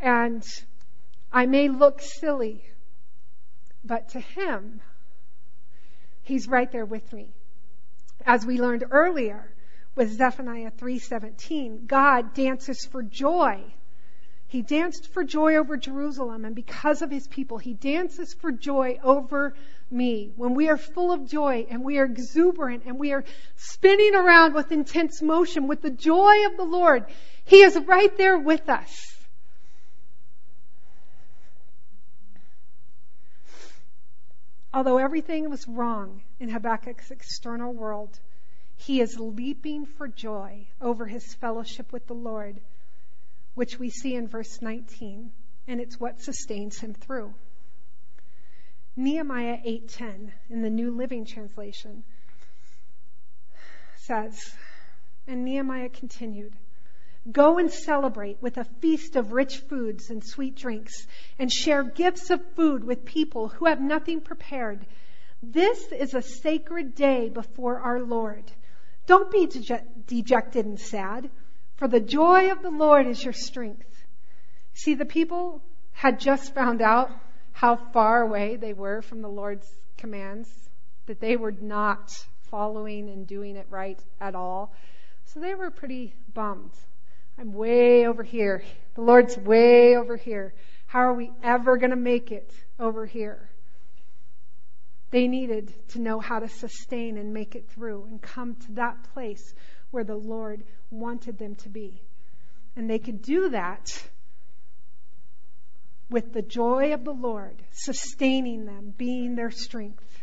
And 0.00 0.44
I 1.32 1.46
may 1.46 1.68
look 1.68 2.00
silly, 2.00 2.64
but 3.84 4.10
to 4.10 4.20
him, 4.20 4.80
he's 6.22 6.48
right 6.48 6.70
there 6.70 6.84
with 6.84 7.12
me. 7.12 7.30
As 8.24 8.44
we 8.44 8.58
learned 8.60 8.84
earlier, 8.90 9.50
with 9.96 10.12
Zephaniah 10.12 10.70
3:17, 10.70 11.86
God 11.86 12.34
dances 12.34 12.84
for 12.84 13.02
joy. 13.02 13.64
He 14.46 14.62
danced 14.62 15.12
for 15.12 15.24
joy 15.24 15.56
over 15.56 15.76
Jerusalem 15.76 16.44
and 16.44 16.54
because 16.54 17.02
of 17.02 17.10
his 17.10 17.26
people, 17.26 17.58
he 17.58 17.72
dances 17.72 18.32
for 18.34 18.52
joy 18.52 19.00
over 19.02 19.54
me. 19.90 20.32
When 20.36 20.54
we 20.54 20.68
are 20.68 20.76
full 20.76 21.12
of 21.12 21.26
joy 21.26 21.66
and 21.68 21.82
we 21.82 21.98
are 21.98 22.04
exuberant 22.04 22.84
and 22.86 22.98
we 22.98 23.12
are 23.12 23.24
spinning 23.56 24.14
around 24.14 24.54
with 24.54 24.70
intense 24.70 25.20
motion 25.20 25.66
with 25.66 25.82
the 25.82 25.90
joy 25.90 26.46
of 26.46 26.56
the 26.56 26.64
Lord, 26.64 27.06
he 27.44 27.62
is 27.62 27.76
right 27.86 28.16
there 28.16 28.38
with 28.38 28.68
us. 28.68 29.16
Although 34.72 34.98
everything 34.98 35.48
was 35.48 35.66
wrong 35.66 36.22
in 36.38 36.50
Habakkuk's 36.50 37.10
external 37.10 37.72
world, 37.72 38.20
he 38.76 39.00
is 39.00 39.18
leaping 39.18 39.86
for 39.86 40.06
joy 40.06 40.66
over 40.80 41.06
his 41.06 41.34
fellowship 41.34 41.92
with 41.92 42.06
the 42.06 42.14
Lord, 42.14 42.60
which 43.54 43.78
we 43.78 43.90
see 43.90 44.14
in 44.14 44.28
verse 44.28 44.62
19, 44.62 45.32
and 45.66 45.80
it's 45.80 45.98
what 45.98 46.20
sustains 46.20 46.78
him 46.78 46.94
through. 46.94 47.34
Nehemiah 48.94 49.58
8:10 49.64 50.32
in 50.50 50.62
the 50.62 50.70
New 50.70 50.90
Living 50.90 51.24
Translation 51.24 52.04
says, 53.96 54.54
and 55.26 55.44
Nehemiah 55.44 55.88
continued, 55.88 56.54
Go 57.30 57.58
and 57.58 57.72
celebrate 57.72 58.40
with 58.40 58.56
a 58.56 58.64
feast 58.80 59.16
of 59.16 59.32
rich 59.32 59.58
foods 59.58 60.10
and 60.10 60.24
sweet 60.24 60.54
drinks, 60.54 61.08
and 61.40 61.52
share 61.52 61.82
gifts 61.82 62.30
of 62.30 62.40
food 62.54 62.84
with 62.84 63.04
people 63.04 63.48
who 63.48 63.66
have 63.66 63.80
nothing 63.80 64.20
prepared. 64.20 64.86
This 65.42 65.90
is 65.90 66.14
a 66.14 66.22
sacred 66.22 66.94
day 66.94 67.28
before 67.28 67.80
our 67.80 68.00
Lord. 68.00 68.44
Don't 69.06 69.30
be 69.30 69.46
dejected 70.06 70.66
and 70.66 70.78
sad, 70.78 71.30
for 71.76 71.88
the 71.88 72.00
joy 72.00 72.50
of 72.50 72.62
the 72.62 72.70
Lord 72.70 73.06
is 73.06 73.22
your 73.22 73.32
strength. 73.32 74.04
See, 74.74 74.94
the 74.94 75.04
people 75.04 75.62
had 75.92 76.20
just 76.20 76.54
found 76.54 76.82
out 76.82 77.10
how 77.52 77.76
far 77.76 78.22
away 78.22 78.56
they 78.56 78.72
were 78.72 79.00
from 79.02 79.22
the 79.22 79.28
Lord's 79.28 79.66
commands, 79.96 80.50
that 81.06 81.20
they 81.20 81.36
were 81.36 81.52
not 81.52 82.12
following 82.50 83.08
and 83.08 83.26
doing 83.26 83.56
it 83.56 83.66
right 83.70 83.98
at 84.20 84.34
all. 84.34 84.74
So 85.24 85.40
they 85.40 85.54
were 85.54 85.70
pretty 85.70 86.14
bummed. 86.34 86.72
I'm 87.38 87.52
way 87.52 88.06
over 88.06 88.22
here. 88.22 88.62
The 88.94 89.02
Lord's 89.02 89.36
way 89.36 89.96
over 89.96 90.16
here. 90.16 90.54
How 90.86 91.00
are 91.00 91.14
we 91.14 91.30
ever 91.42 91.76
going 91.76 91.90
to 91.90 91.96
make 91.96 92.32
it 92.32 92.52
over 92.78 93.06
here? 93.06 93.48
They 95.10 95.28
needed 95.28 95.72
to 95.90 96.00
know 96.00 96.18
how 96.20 96.40
to 96.40 96.48
sustain 96.48 97.16
and 97.16 97.32
make 97.32 97.54
it 97.54 97.68
through 97.68 98.06
and 98.06 98.20
come 98.20 98.56
to 98.56 98.72
that 98.72 99.02
place 99.14 99.54
where 99.90 100.04
the 100.04 100.16
Lord 100.16 100.64
wanted 100.90 101.38
them 101.38 101.54
to 101.56 101.68
be. 101.68 102.02
And 102.74 102.90
they 102.90 102.98
could 102.98 103.22
do 103.22 103.50
that 103.50 104.04
with 106.10 106.32
the 106.32 106.42
joy 106.42 106.92
of 106.92 107.04
the 107.04 107.12
Lord 107.12 107.62
sustaining 107.72 108.66
them, 108.66 108.94
being 108.96 109.34
their 109.34 109.50
strength. 109.50 110.22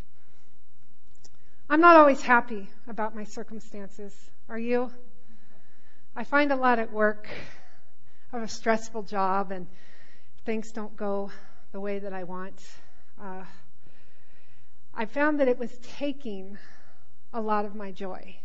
I'm 1.69 1.81
not 1.81 1.95
always 1.95 2.21
happy 2.21 2.69
about 2.87 3.15
my 3.15 3.23
circumstances. 3.23 4.13
Are 4.49 4.59
you? 4.59 4.91
I 6.15 6.23
find 6.23 6.51
a 6.51 6.55
lot 6.55 6.79
at 6.79 6.91
work. 6.91 7.27
I 8.31 8.37
have 8.37 8.45
a 8.45 8.51
stressful 8.51 9.03
job 9.03 9.51
and 9.51 9.67
things 10.45 10.71
don't 10.71 10.95
go 10.95 11.31
the 11.71 11.79
way 11.79 11.99
that 11.99 12.13
I 12.13 12.23
want. 12.23 12.61
Uh, 13.19 13.43
I 14.95 15.05
found 15.05 15.39
that 15.39 15.47
it 15.47 15.57
was 15.57 15.75
taking 15.97 16.57
a 17.33 17.41
lot 17.41 17.65
of 17.65 17.73
my 17.75 17.91
joy, 17.91 18.37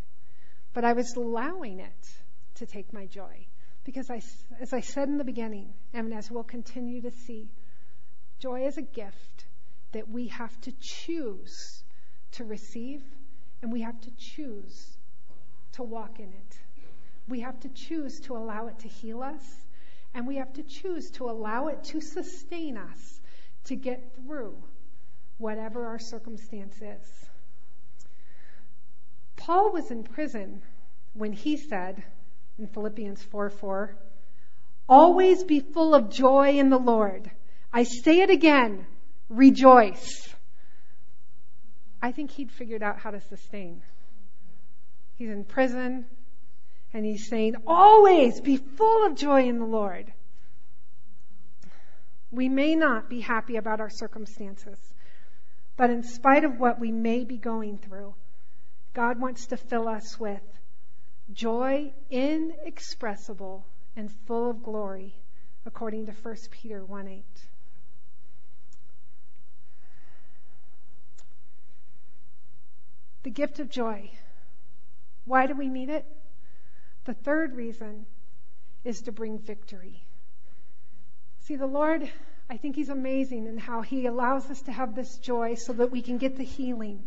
but 0.72 0.84
I 0.84 0.94
was 0.94 1.14
allowing 1.14 1.80
it 1.80 2.08
to 2.54 2.66
take 2.66 2.92
my 2.92 3.06
joy. 3.06 3.46
Because 3.84 4.10
I, 4.10 4.22
as 4.60 4.72
I 4.72 4.80
said 4.80 5.08
in 5.08 5.18
the 5.18 5.24
beginning, 5.24 5.72
and 5.92 6.12
as 6.12 6.30
we'll 6.30 6.44
continue 6.44 7.02
to 7.02 7.10
see, 7.10 7.48
joy 8.38 8.66
is 8.66 8.78
a 8.78 8.82
gift 8.82 9.44
that 9.92 10.08
we 10.08 10.28
have 10.28 10.58
to 10.62 10.72
choose 10.80 11.82
to 12.32 12.44
receive 12.44 13.02
and 13.62 13.72
we 13.72 13.80
have 13.82 14.00
to 14.00 14.10
choose 14.16 14.96
to 15.72 15.82
walk 15.82 16.18
in 16.18 16.28
it. 16.28 16.58
We 17.28 17.40
have 17.40 17.60
to 17.60 17.68
choose 17.68 18.20
to 18.20 18.36
allow 18.36 18.68
it 18.68 18.78
to 18.80 18.88
heal 18.88 19.22
us, 19.22 19.42
and 20.14 20.26
we 20.26 20.36
have 20.36 20.52
to 20.54 20.62
choose 20.62 21.10
to 21.12 21.28
allow 21.28 21.68
it 21.68 21.84
to 21.84 22.00
sustain 22.00 22.76
us 22.76 23.20
to 23.64 23.76
get 23.76 24.14
through 24.16 24.56
whatever 25.38 25.86
our 25.86 25.98
circumstance 25.98 26.76
is. 26.82 27.28
Paul 29.36 29.72
was 29.72 29.90
in 29.90 30.02
prison 30.02 30.62
when 31.14 31.32
he 31.32 31.56
said 31.56 32.02
in 32.58 32.66
Philippians 32.66 33.22
4 33.22 33.50
4, 33.50 33.96
Always 34.88 35.44
be 35.44 35.60
full 35.60 35.94
of 35.94 36.10
joy 36.10 36.58
in 36.58 36.70
the 36.70 36.78
Lord. 36.78 37.30
I 37.72 37.84
say 37.84 38.20
it 38.20 38.30
again, 38.30 38.86
rejoice. 39.28 40.28
I 42.00 42.12
think 42.12 42.30
he'd 42.30 42.50
figured 42.50 42.82
out 42.82 42.98
how 42.98 43.10
to 43.10 43.20
sustain. 43.20 43.82
He's 45.16 45.30
in 45.30 45.44
prison. 45.44 46.06
And 46.92 47.04
he's 47.04 47.28
saying, 47.28 47.56
always 47.66 48.40
be 48.40 48.56
full 48.56 49.06
of 49.06 49.14
joy 49.14 49.46
in 49.46 49.58
the 49.58 49.66
Lord. 49.66 50.12
We 52.30 52.48
may 52.48 52.74
not 52.74 53.10
be 53.10 53.20
happy 53.20 53.56
about 53.56 53.80
our 53.80 53.90
circumstances, 53.90 54.78
but 55.78 55.90
in 55.90 56.02
spite 56.02 56.44
of 56.44 56.58
what 56.58 56.80
we 56.80 56.90
may 56.90 57.24
be 57.24 57.38
going 57.38 57.78
through, 57.78 58.12
God 58.94 59.20
wants 59.20 59.46
to 59.46 59.56
fill 59.56 59.88
us 59.88 60.18
with 60.18 60.42
joy 61.32 61.92
inexpressible 62.10 63.64
and 63.94 64.10
full 64.26 64.50
of 64.50 64.64
glory, 64.64 65.14
according 65.64 66.06
to 66.06 66.12
1 66.12 66.36
Peter 66.50 66.84
1 66.84 67.06
8. 67.06 67.24
The 73.22 73.30
gift 73.30 73.60
of 73.60 73.70
joy. 73.70 74.10
Why 75.26 75.46
do 75.46 75.54
we 75.54 75.68
need 75.68 75.90
it? 75.90 76.04
The 77.04 77.14
third 77.14 77.54
reason 77.54 78.06
is 78.82 79.02
to 79.02 79.12
bring 79.12 79.38
victory. 79.38 80.02
See, 81.42 81.54
the 81.54 81.66
Lord, 81.66 82.10
I 82.50 82.56
think 82.56 82.76
He's 82.76 82.88
amazing 82.88 83.46
in 83.46 83.58
how 83.58 83.82
He 83.82 84.06
allows 84.06 84.50
us 84.50 84.62
to 84.62 84.72
have 84.72 84.94
this 84.94 85.18
joy 85.18 85.54
so 85.54 85.72
that 85.74 85.90
we 85.90 86.02
can 86.02 86.18
get 86.18 86.36
the 86.36 86.44
healing. 86.44 87.02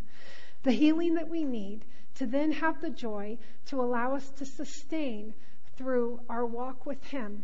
The 0.64 0.72
healing 0.72 1.16
that 1.16 1.30
we 1.30 1.44
need 1.44 1.84
to 2.16 2.28
then 2.28 2.52
have 2.52 2.82
the 2.82 2.90
joy 2.90 3.38
to 3.68 3.82
allow 3.82 4.16
us 4.16 4.30
to 4.38 4.46
sustain 4.46 5.34
through 5.78 6.20
our 6.30 6.46
walk 6.46 6.86
with 6.86 7.04
Him. 7.06 7.44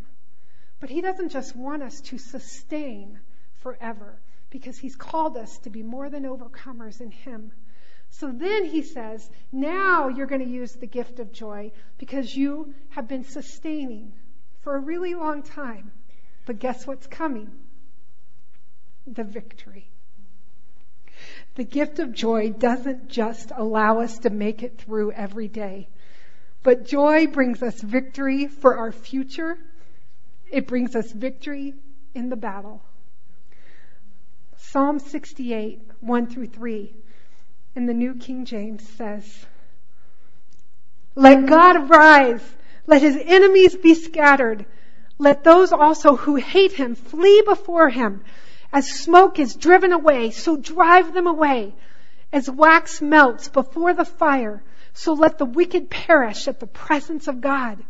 But 0.80 0.90
He 0.90 1.00
doesn't 1.00 1.30
just 1.30 1.56
want 1.56 1.82
us 1.82 2.00
to 2.02 2.18
sustain 2.18 3.18
forever 3.56 4.20
because 4.50 4.78
He's 4.78 4.96
called 4.96 5.36
us 5.36 5.58
to 5.58 5.70
be 5.70 5.82
more 5.82 6.08
than 6.08 6.22
overcomers 6.22 7.00
in 7.00 7.10
Him. 7.10 7.52
So 8.10 8.32
then 8.32 8.64
he 8.64 8.82
says, 8.82 9.28
now 9.52 10.08
you're 10.08 10.26
going 10.26 10.44
to 10.44 10.50
use 10.50 10.72
the 10.72 10.86
gift 10.86 11.20
of 11.20 11.32
joy 11.32 11.72
because 11.98 12.34
you 12.34 12.74
have 12.90 13.06
been 13.06 13.24
sustaining 13.24 14.12
for 14.60 14.76
a 14.76 14.80
really 14.80 15.14
long 15.14 15.42
time. 15.42 15.92
But 16.46 16.58
guess 16.58 16.86
what's 16.86 17.06
coming? 17.06 17.50
The 19.10 19.24
victory. 19.24 19.88
The 21.54 21.64
gift 21.64 21.98
of 21.98 22.12
joy 22.12 22.50
doesn't 22.50 23.08
just 23.08 23.50
allow 23.56 24.00
us 24.00 24.18
to 24.20 24.30
make 24.30 24.62
it 24.62 24.78
through 24.78 25.12
every 25.12 25.48
day, 25.48 25.88
but 26.62 26.86
joy 26.86 27.26
brings 27.26 27.62
us 27.62 27.80
victory 27.80 28.46
for 28.46 28.76
our 28.76 28.92
future. 28.92 29.58
It 30.50 30.66
brings 30.66 30.94
us 30.94 31.10
victory 31.10 31.74
in 32.14 32.28
the 32.28 32.36
battle. 32.36 32.82
Psalm 34.56 34.98
68, 34.98 35.80
1 36.00 36.26
through 36.26 36.48
3 36.48 36.94
in 37.74 37.86
the 37.86 37.94
New 37.94 38.14
King 38.14 38.44
James 38.44 38.86
says, 38.90 39.46
Let 41.14 41.46
God 41.46 41.76
arise. 41.76 42.42
Let 42.86 43.02
his 43.02 43.16
enemies 43.16 43.74
be 43.76 43.94
scattered. 43.94 44.66
Let 45.18 45.44
those 45.44 45.72
also 45.72 46.16
who 46.16 46.36
hate 46.36 46.72
him 46.72 46.94
flee 46.94 47.42
before 47.46 47.88
him. 47.88 48.22
As 48.72 48.88
smoke 48.88 49.38
is 49.38 49.56
driven 49.56 49.92
away, 49.92 50.30
so 50.30 50.56
drive 50.56 51.14
them 51.14 51.26
away. 51.26 51.74
As 52.32 52.50
wax 52.50 53.00
melts 53.00 53.48
before 53.48 53.94
the 53.94 54.04
fire, 54.04 54.62
so 54.92 55.14
let 55.14 55.38
the 55.38 55.46
wicked 55.46 55.88
perish 55.88 56.48
at 56.48 56.60
the 56.60 56.66
presence 56.66 57.28
of 57.28 57.40
God. 57.40 57.82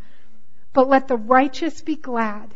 But 0.72 0.88
let 0.88 1.08
the 1.08 1.16
righteous 1.16 1.80
be 1.80 1.96
glad. 1.96 2.54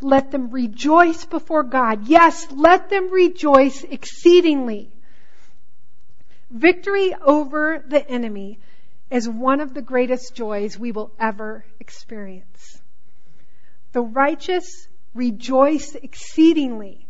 Let 0.00 0.30
them 0.30 0.50
rejoice 0.50 1.24
before 1.24 1.64
God. 1.64 2.06
Yes, 2.06 2.46
let 2.52 2.90
them 2.90 3.10
rejoice 3.10 3.82
exceedingly. 3.82 4.92
Victory 6.50 7.14
over 7.14 7.82
the 7.84 8.08
enemy 8.08 8.60
is 9.10 9.28
one 9.28 9.60
of 9.60 9.74
the 9.74 9.82
greatest 9.82 10.34
joys 10.34 10.78
we 10.78 10.92
will 10.92 11.10
ever 11.18 11.64
experience. 11.80 12.80
The 13.92 14.02
righteous 14.02 14.86
rejoice 15.14 15.94
exceedingly 15.96 17.03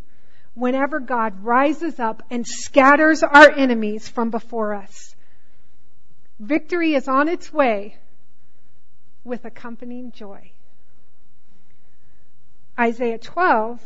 whenever 0.55 1.01
God 1.01 1.45
rises 1.45 1.99
up 1.99 2.23
and 2.31 2.47
scatters 2.47 3.23
our 3.23 3.51
enemies 3.51 4.09
from 4.09 4.31
before 4.31 4.75
us. 4.75 5.15
Victory 6.39 6.95
is 6.95 7.09
on 7.09 7.29
its 7.29 7.53
way 7.53 7.97
with 9.25 9.45
accompanying 9.45 10.13
joy. 10.13 10.53
Isaiah 12.79 13.19
12, 13.19 13.81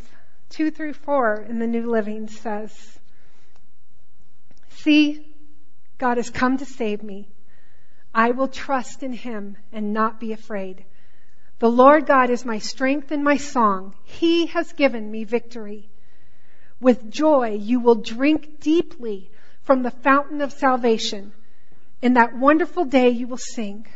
2 0.50 0.70
through 0.70 0.94
4 0.94 1.46
in 1.48 1.58
the 1.58 1.66
New 1.66 1.90
Living 1.90 2.28
says, 2.28 2.98
See, 4.70 5.26
God 5.98 6.16
has 6.16 6.30
come 6.30 6.58
to 6.58 6.64
save 6.64 7.02
me. 7.02 7.28
I 8.14 8.30
will 8.30 8.48
trust 8.48 9.02
in 9.02 9.12
him 9.12 9.56
and 9.72 9.92
not 9.92 10.20
be 10.20 10.32
afraid. 10.32 10.84
The 11.58 11.68
Lord 11.68 12.06
God 12.06 12.30
is 12.30 12.44
my 12.44 12.58
strength 12.58 13.10
and 13.10 13.22
my 13.22 13.36
song. 13.36 13.94
He 14.04 14.46
has 14.46 14.72
given 14.72 15.10
me 15.10 15.24
victory. 15.24 15.88
With 16.80 17.10
joy, 17.10 17.58
you 17.60 17.80
will 17.80 17.96
drink 17.96 18.60
deeply 18.60 19.30
from 19.62 19.82
the 19.82 19.90
fountain 19.90 20.40
of 20.40 20.52
salvation. 20.52 21.32
In 22.00 22.14
that 22.14 22.36
wonderful 22.36 22.84
day, 22.84 23.10
you 23.10 23.26
will 23.26 23.36
sing. 23.36 23.86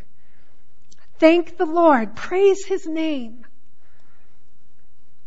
Thank 1.19 1.57
the 1.57 1.67
Lord. 1.67 2.17
Praise 2.17 2.65
his 2.65 2.87
name. 2.87 3.47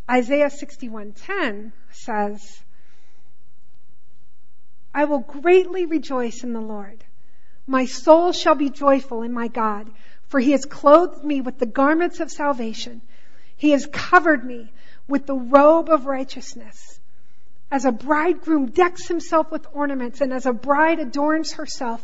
Isaiah 0.10 0.50
61:10 0.50 1.72
says, 1.91 2.62
I 4.94 5.06
will 5.06 5.20
greatly 5.20 5.86
rejoice 5.86 6.44
in 6.44 6.54
the 6.54 6.62
Lord. 6.62 7.04
My 7.68 7.86
soul 7.86 8.32
shall 8.32 8.56
be 8.56 8.70
joyful 8.70 9.24
in 9.24 9.34
my 9.34 9.48
God, 9.48 9.89
For 10.28 10.39
he 10.39 10.52
has 10.52 10.65
clothed 10.65 11.24
me 11.24 11.41
with 11.41 11.60
the 11.60 11.65
garments 11.65 12.20
of 12.20 12.32
salvation. 12.32 13.02
He 13.56 13.72
has 13.72 13.88
covered 13.91 14.44
me 14.44 14.72
with 15.08 15.26
the 15.26 15.36
robe 15.36 15.89
of 15.89 16.06
righteousness. 16.06 16.94
As 17.75 17.83
a 17.83 17.91
bridegroom 17.91 18.67
decks 18.67 19.05
himself 19.05 19.51
with 19.51 19.67
ornaments 19.73 20.21
and 20.21 20.31
as 20.31 20.45
a 20.45 20.53
bride 20.53 20.99
adorns 20.99 21.51
herself 21.51 22.01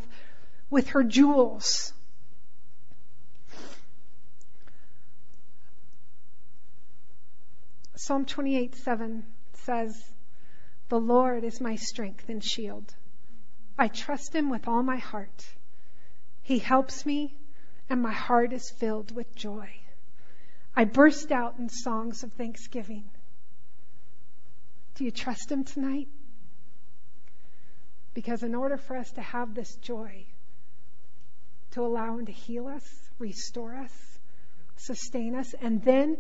with 0.70 0.90
her 0.90 1.02
jewels. 1.02 1.94
Psalm 7.96 8.26
28 8.26 8.76
7 8.76 9.24
says, 9.54 10.12
The 10.90 11.00
Lord 11.00 11.46
is 11.46 11.62
my 11.62 11.78
strength 11.78 12.28
and 12.28 12.44
shield. 12.44 12.94
I 13.80 13.88
trust 13.88 14.36
him 14.36 14.50
with 14.50 14.68
all 14.68 14.84
my 14.84 14.98
heart. 14.98 15.56
He 16.42 16.60
helps 16.60 17.06
me, 17.06 17.34
and 17.90 18.02
my 18.02 18.12
heart 18.12 18.52
is 18.52 18.70
filled 18.70 19.16
with 19.16 19.34
joy. 19.36 19.72
I 20.76 20.84
burst 20.84 21.32
out 21.32 21.60
in 21.60 21.70
songs 21.70 22.24
of 22.24 22.34
thanksgiving. 22.34 23.06
Do 25.02 25.06
you 25.06 25.12
trust 25.12 25.52
him 25.52 25.64
tonight? 25.64 26.08
Because 28.14 28.44
in 28.44 28.54
order 28.54 28.78
for 28.78 28.96
us 28.96 29.10
to 29.14 29.22
have 29.22 29.56
this 29.56 29.76
joy, 29.78 30.28
to 31.72 31.82
allow 31.82 32.20
him 32.20 32.28
to 32.28 32.32
heal 32.32 32.68
us, 32.68 32.88
restore 33.18 33.76
us, 33.76 33.92
sustain 34.76 35.34
us, 35.34 35.56
and 35.60 35.84
then 35.84 36.18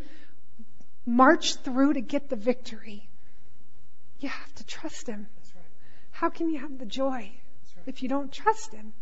march 1.05 1.57
through 1.57 1.93
to 1.93 2.01
get 2.01 2.27
the 2.27 2.35
victory, 2.35 3.07
you 4.19 4.29
have 4.29 4.55
to 4.55 4.65
trust 4.65 5.05
Him. 5.05 5.27
Right. 5.55 5.63
How 6.09 6.29
can 6.31 6.49
you 6.49 6.57
have 6.61 6.79
the 6.79 6.87
joy 6.87 7.11
right. 7.11 7.85
if 7.85 8.01
you 8.01 8.09
don't 8.09 8.31
trust 8.31 8.73
Him? 8.73 8.93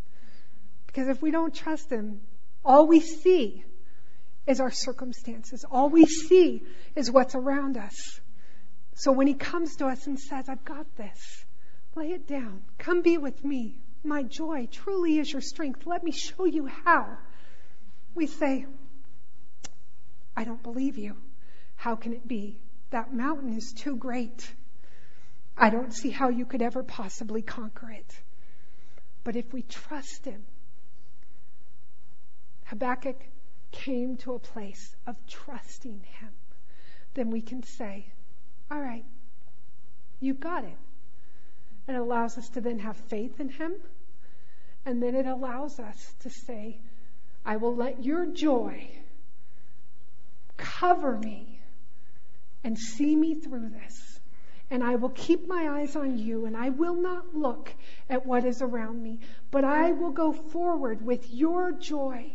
Because 0.88 1.08
if 1.08 1.22
we 1.22 1.32
don't 1.32 1.56
trust 1.56 1.90
Him, 1.90 2.20
all 2.66 2.86
we 2.86 3.00
see 3.00 3.64
is 4.46 4.60
our 4.60 4.72
circumstances. 4.72 5.64
All 5.72 5.88
we 5.88 6.06
see 6.06 6.64
is 6.98 7.10
what's 7.10 7.34
around 7.34 7.78
us. 7.78 8.20
So 9.00 9.14
when 9.14 9.28
He 9.28 9.34
comes 9.34 9.78
to 9.78 9.86
us 9.88 10.08
and 10.08 10.20
says, 10.20 10.50
I've 10.50 10.66
got 10.66 10.98
this, 10.98 11.46
lay 11.96 12.12
it 12.12 12.28
down. 12.28 12.64
Come 12.78 13.02
be 13.02 13.18
with 13.18 13.46
me. 13.46 13.78
My 14.04 14.24
joy 14.24 14.68
truly 14.70 15.20
is 15.20 15.32
your 15.32 15.42
strength. 15.42 15.88
Let 15.88 16.04
me 16.04 16.12
show 16.12 16.44
you 16.44 16.66
how. 16.66 17.18
We 18.14 18.28
say, 18.28 18.66
I 20.36 20.44
don't 20.44 20.62
believe 20.62 20.98
you. 20.98 21.16
How 21.78 21.96
can 21.96 22.12
it 22.12 22.28
be? 22.28 22.60
That 22.90 23.14
mountain 23.14 23.56
is 23.56 23.72
too 23.72 23.96
great. 23.96 24.54
I 25.58 25.70
don't 25.70 25.94
see 25.94 26.10
how 26.10 26.28
you 26.28 26.46
could 26.46 26.62
ever 26.62 26.84
possibly 26.84 27.42
conquer 27.42 27.92
it. 27.92 28.20
But 29.24 29.38
if 29.38 29.54
we 29.54 29.62
trust 29.62 30.26
Him, 30.26 30.44
Habakkuk 32.66 33.22
came 33.72 34.18
to 34.18 34.34
a 34.34 34.40
place 34.40 34.94
of 35.08 35.16
trusting 35.26 36.02
Him, 36.20 36.32
then 37.14 37.32
we 37.32 37.42
can 37.42 37.64
say, 37.64 38.06
All 38.72 38.80
right, 38.80 39.06
you've 40.20 40.40
got 40.40 40.64
it. 40.64 40.78
And 41.88 41.98
it 41.98 42.00
allows 42.00 42.38
us 42.38 42.50
to 42.50 42.62
then 42.62 42.80
have 42.80 42.98
faith 42.98 43.40
in 43.40 43.50
Him, 43.50 43.74
and 44.86 45.02
then 45.02 45.16
it 45.16 45.26
allows 45.26 45.80
us 45.80 46.14
to 46.20 46.30
say, 46.30 46.80
I 47.46 47.58
will 47.58 47.76
let 47.76 48.04
your 48.04 48.28
joy 48.28 48.90
cover 50.58 51.18
me 51.18 51.60
and 52.64 52.78
see 52.78 53.16
me 53.16 53.36
through 53.36 53.70
this. 53.70 54.20
And 54.72 54.84
I 54.84 54.96
will 54.96 55.10
keep 55.10 55.48
my 55.48 55.80
eyes 55.80 55.96
on 55.96 56.20
you 56.20 56.46
and 56.46 56.56
I 56.56 56.70
will 56.70 56.94
not 56.94 57.36
look 57.36 57.74
at 58.10 58.26
what 58.26 58.46
is 58.46 58.62
around 58.62 59.02
me, 59.02 59.20
but 59.50 59.64
I 59.64 59.94
will 59.94 60.12
go 60.12 60.32
forward 60.32 61.04
with 61.04 61.34
your 61.34 61.72
joy 61.72 62.34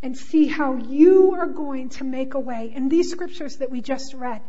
and 0.00 0.16
see 0.16 0.46
how 0.46 0.76
you 0.76 1.34
are 1.34 1.46
going 1.46 1.90
to 1.90 2.04
make 2.04 2.34
a 2.34 2.40
way. 2.40 2.72
And 2.74 2.90
these 2.90 3.10
scriptures 3.10 3.56
that 3.56 3.70
we 3.70 3.82
just 3.82 4.14
read, 4.14 4.40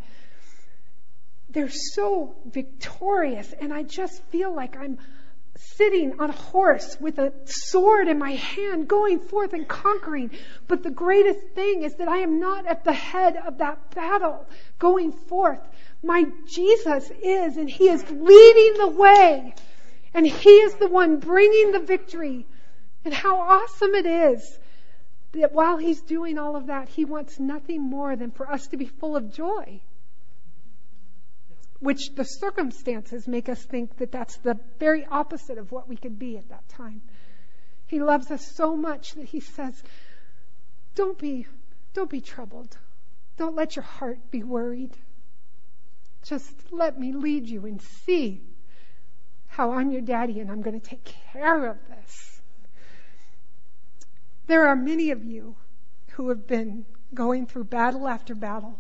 they're 1.49 1.69
so 1.69 2.35
victorious 2.45 3.53
and 3.59 3.73
I 3.73 3.83
just 3.83 4.23
feel 4.25 4.53
like 4.53 4.77
I'm 4.77 4.99
sitting 5.55 6.19
on 6.19 6.29
a 6.29 6.33
horse 6.33 6.97
with 7.01 7.17
a 7.19 7.33
sword 7.45 8.07
in 8.07 8.17
my 8.17 8.31
hand, 8.31 8.87
going 8.87 9.19
forth 9.19 9.53
and 9.53 9.67
conquering. 9.67 10.31
But 10.67 10.83
the 10.83 10.91
greatest 10.91 11.39
thing 11.53 11.83
is 11.83 11.95
that 11.95 12.07
I 12.07 12.17
am 12.17 12.39
not 12.39 12.65
at 12.65 12.83
the 12.83 12.93
head 12.93 13.35
of 13.35 13.57
that 13.57 13.93
battle 13.93 14.47
going 14.77 15.11
forth. 15.11 15.59
My 16.01 16.25
Jesus 16.47 17.11
is, 17.21 17.57
and 17.57 17.69
He 17.69 17.89
is 17.89 18.03
leading 18.09 18.79
the 18.79 18.95
way. 18.95 19.53
And 20.13 20.25
He 20.25 20.49
is 20.49 20.75
the 20.75 20.87
one 20.87 21.19
bringing 21.19 21.71
the 21.73 21.79
victory. 21.79 22.45
And 23.03 23.13
how 23.13 23.39
awesome 23.39 23.95
it 23.95 24.05
is 24.05 24.59
that 25.33 25.51
while 25.51 25.77
He's 25.77 26.01
doing 26.01 26.37
all 26.37 26.55
of 26.55 26.67
that, 26.67 26.87
He 26.87 27.03
wants 27.03 27.37
nothing 27.37 27.81
more 27.81 28.15
than 28.15 28.31
for 28.31 28.49
us 28.49 28.67
to 28.67 28.77
be 28.77 28.85
full 28.85 29.17
of 29.17 29.33
joy 29.33 29.81
which 31.79 32.13
the 32.15 32.25
circumstances 32.25 33.27
make 33.27 33.47
us 33.47 33.63
think 33.63 33.97
that 33.97 34.11
that's 34.11 34.35
the 34.37 34.59
very 34.79 35.05
opposite 35.05 35.57
of 35.57 35.71
what 35.71 35.87
we 35.87 35.95
could 35.95 36.19
be 36.19 36.37
at 36.37 36.49
that 36.49 36.67
time. 36.69 37.01
He 37.87 37.99
loves 37.99 38.29
us 38.31 38.45
so 38.45 38.75
much 38.75 39.13
that 39.13 39.25
he 39.25 39.39
says, 39.39 39.81
don't 40.95 41.17
be, 41.17 41.47
don't 41.93 42.09
be 42.09 42.21
troubled. 42.21 42.77
Don't 43.37 43.55
let 43.55 43.75
your 43.77 43.83
heart 43.83 44.19
be 44.29 44.43
worried. 44.43 44.91
Just 46.23 46.53
let 46.71 46.99
me 46.99 47.13
lead 47.13 47.47
you 47.47 47.65
and 47.65 47.81
see 47.81 48.41
how 49.47 49.71
I'm 49.71 49.91
your 49.91 50.01
daddy 50.01 50.41
and 50.41 50.51
I'm 50.51 50.61
going 50.61 50.79
to 50.79 50.85
take 50.85 51.05
care 51.33 51.65
of 51.67 51.77
this. 51.87 52.41
There 54.47 54.67
are 54.67 54.75
many 54.75 55.11
of 55.11 55.23
you 55.23 55.55
who 56.11 56.29
have 56.29 56.45
been 56.45 56.85
going 57.13 57.45
through 57.45 57.63
battle 57.63 58.07
after 58.07 58.35
battle 58.35 58.77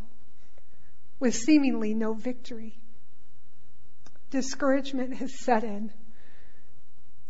with 1.19 1.33
seemingly 1.35 1.93
no 1.93 2.13
victory 2.13 2.75
discouragement 4.29 5.15
has 5.15 5.33
set 5.33 5.63
in 5.63 5.91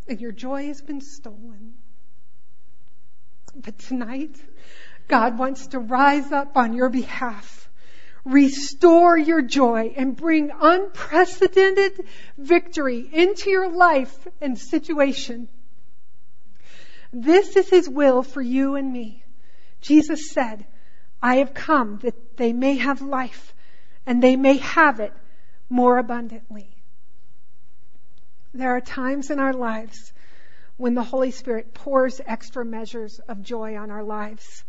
and 0.08 0.20
your 0.20 0.32
joy 0.32 0.68
has 0.68 0.82
been 0.82 1.02
stolen. 1.02 1.76
But 3.56 3.78
tonight, 3.78 4.36
God 5.08 5.38
wants 5.38 5.68
to 5.68 5.80
rise 5.80 6.32
up 6.32 6.58
on 6.58 6.74
your 6.74 6.90
behalf, 6.90 7.70
restore 8.26 9.18
your 9.18 9.42
joy, 9.42 9.94
and 9.96 10.16
bring 10.16 10.52
unprecedented 10.60 12.06
victory 12.38 13.08
into 13.12 13.50
your 13.50 13.70
life 13.72 14.28
and 14.42 14.58
situation. 14.58 15.48
This 17.12 17.56
is 17.56 17.70
His 17.70 17.90
will 17.90 18.24
for 18.24 18.42
you 18.42 18.76
and 18.76 18.92
me. 18.92 19.24
Jesus 19.82 20.32
said, 20.32 20.66
I 21.22 21.38
have 21.38 21.54
come 21.54 22.00
that 22.04 22.38
they 22.38 22.54
may 22.54 22.78
have 22.78 23.02
life 23.02 23.54
and 24.06 24.22
they 24.22 24.36
may 24.36 24.58
have 24.58 25.00
it 25.00 25.14
more 25.70 25.98
abundantly. 25.98 26.79
There 28.54 28.76
are 28.76 28.82
times 28.82 29.30
in 29.30 29.40
our 29.40 29.54
lives 29.54 30.12
when 30.78 30.96
the 30.96 31.04
Holy 31.04 31.32
Spirit 31.32 31.74
pours 31.74 32.22
extra 32.26 32.66
measures 32.66 33.20
of 33.28 33.44
joy 33.44 33.78
on 33.78 33.92
our 33.92 34.04
lives. 34.04 34.64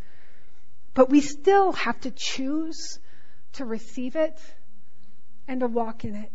But 0.93 1.09
we 1.09 1.21
still 1.21 1.73
have 1.73 2.01
to 2.01 2.11
choose 2.11 2.99
to 3.55 3.65
receive 3.65 4.17
it 4.17 4.39
and 5.49 5.61
to 5.61 5.67
walk 5.67 6.05
in 6.05 6.15
it. 6.15 6.33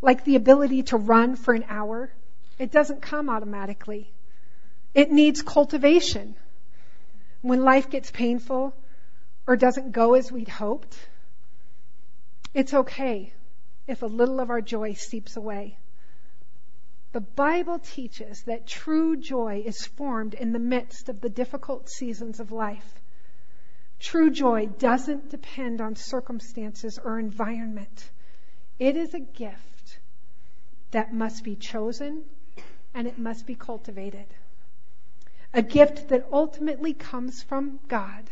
Like 0.00 0.24
the 0.24 0.36
ability 0.36 0.84
to 0.84 0.96
run 0.96 1.36
for 1.36 1.52
an 1.52 1.64
hour, 1.68 2.10
it 2.58 2.70
doesn't 2.70 3.02
come 3.02 3.28
automatically. 3.28 4.10
It 4.94 5.10
needs 5.10 5.42
cultivation. 5.42 6.36
When 7.42 7.64
life 7.64 7.90
gets 7.90 8.10
painful 8.10 8.74
or 9.46 9.56
doesn't 9.56 9.92
go 9.92 10.14
as 10.14 10.32
we'd 10.32 10.48
hoped, 10.48 10.96
it's 12.54 12.72
okay 12.72 13.32
if 13.86 14.02
a 14.02 14.06
little 14.06 14.40
of 14.40 14.50
our 14.50 14.60
joy 14.60 14.94
seeps 14.94 15.36
away. 15.36 15.76
The 17.12 17.20
Bible 17.20 17.80
teaches 17.80 18.42
that 18.44 18.68
true 18.68 19.16
joy 19.16 19.62
is 19.64 19.84
formed 19.84 20.34
in 20.34 20.52
the 20.52 20.60
midst 20.60 21.08
of 21.08 21.20
the 21.20 21.28
difficult 21.28 21.88
seasons 21.88 22.38
of 22.38 22.52
life. 22.52 23.00
True 23.98 24.30
joy 24.30 24.66
doesn't 24.66 25.28
depend 25.28 25.80
on 25.80 25.96
circumstances 25.96 27.00
or 27.02 27.18
environment. 27.18 28.10
It 28.78 28.96
is 28.96 29.12
a 29.12 29.20
gift 29.20 29.98
that 30.92 31.12
must 31.12 31.42
be 31.42 31.56
chosen 31.56 32.24
and 32.94 33.06
it 33.08 33.18
must 33.18 33.44
be 33.44 33.56
cultivated. 33.56 34.26
A 35.52 35.62
gift 35.62 36.08
that 36.08 36.28
ultimately 36.32 36.94
comes 36.94 37.42
from 37.42 37.80
God. 37.88 38.30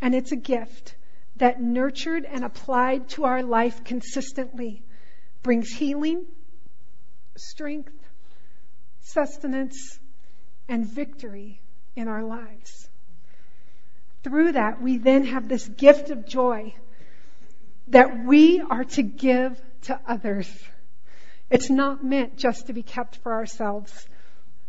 And 0.00 0.14
it's 0.14 0.32
a 0.32 0.36
gift 0.36 0.96
that 1.36 1.62
nurtured 1.62 2.24
and 2.24 2.44
applied 2.44 3.08
to 3.10 3.24
our 3.24 3.42
life 3.42 3.84
consistently 3.84 4.82
brings 5.42 5.70
healing 5.70 6.26
strength, 7.36 7.92
sustenance, 9.00 9.98
and 10.68 10.86
victory 10.86 11.60
in 11.94 12.08
our 12.08 12.22
lives. 12.22 12.88
Through 14.22 14.52
that, 14.52 14.82
we 14.82 14.98
then 14.98 15.24
have 15.26 15.48
this 15.48 15.68
gift 15.68 16.10
of 16.10 16.26
joy 16.26 16.74
that 17.88 18.24
we 18.24 18.60
are 18.60 18.84
to 18.84 19.02
give 19.02 19.60
to 19.82 20.00
others. 20.06 20.50
It's 21.50 21.70
not 21.70 22.02
meant 22.02 22.36
just 22.36 22.66
to 22.66 22.72
be 22.72 22.82
kept 22.82 23.16
for 23.18 23.32
ourselves, 23.32 24.08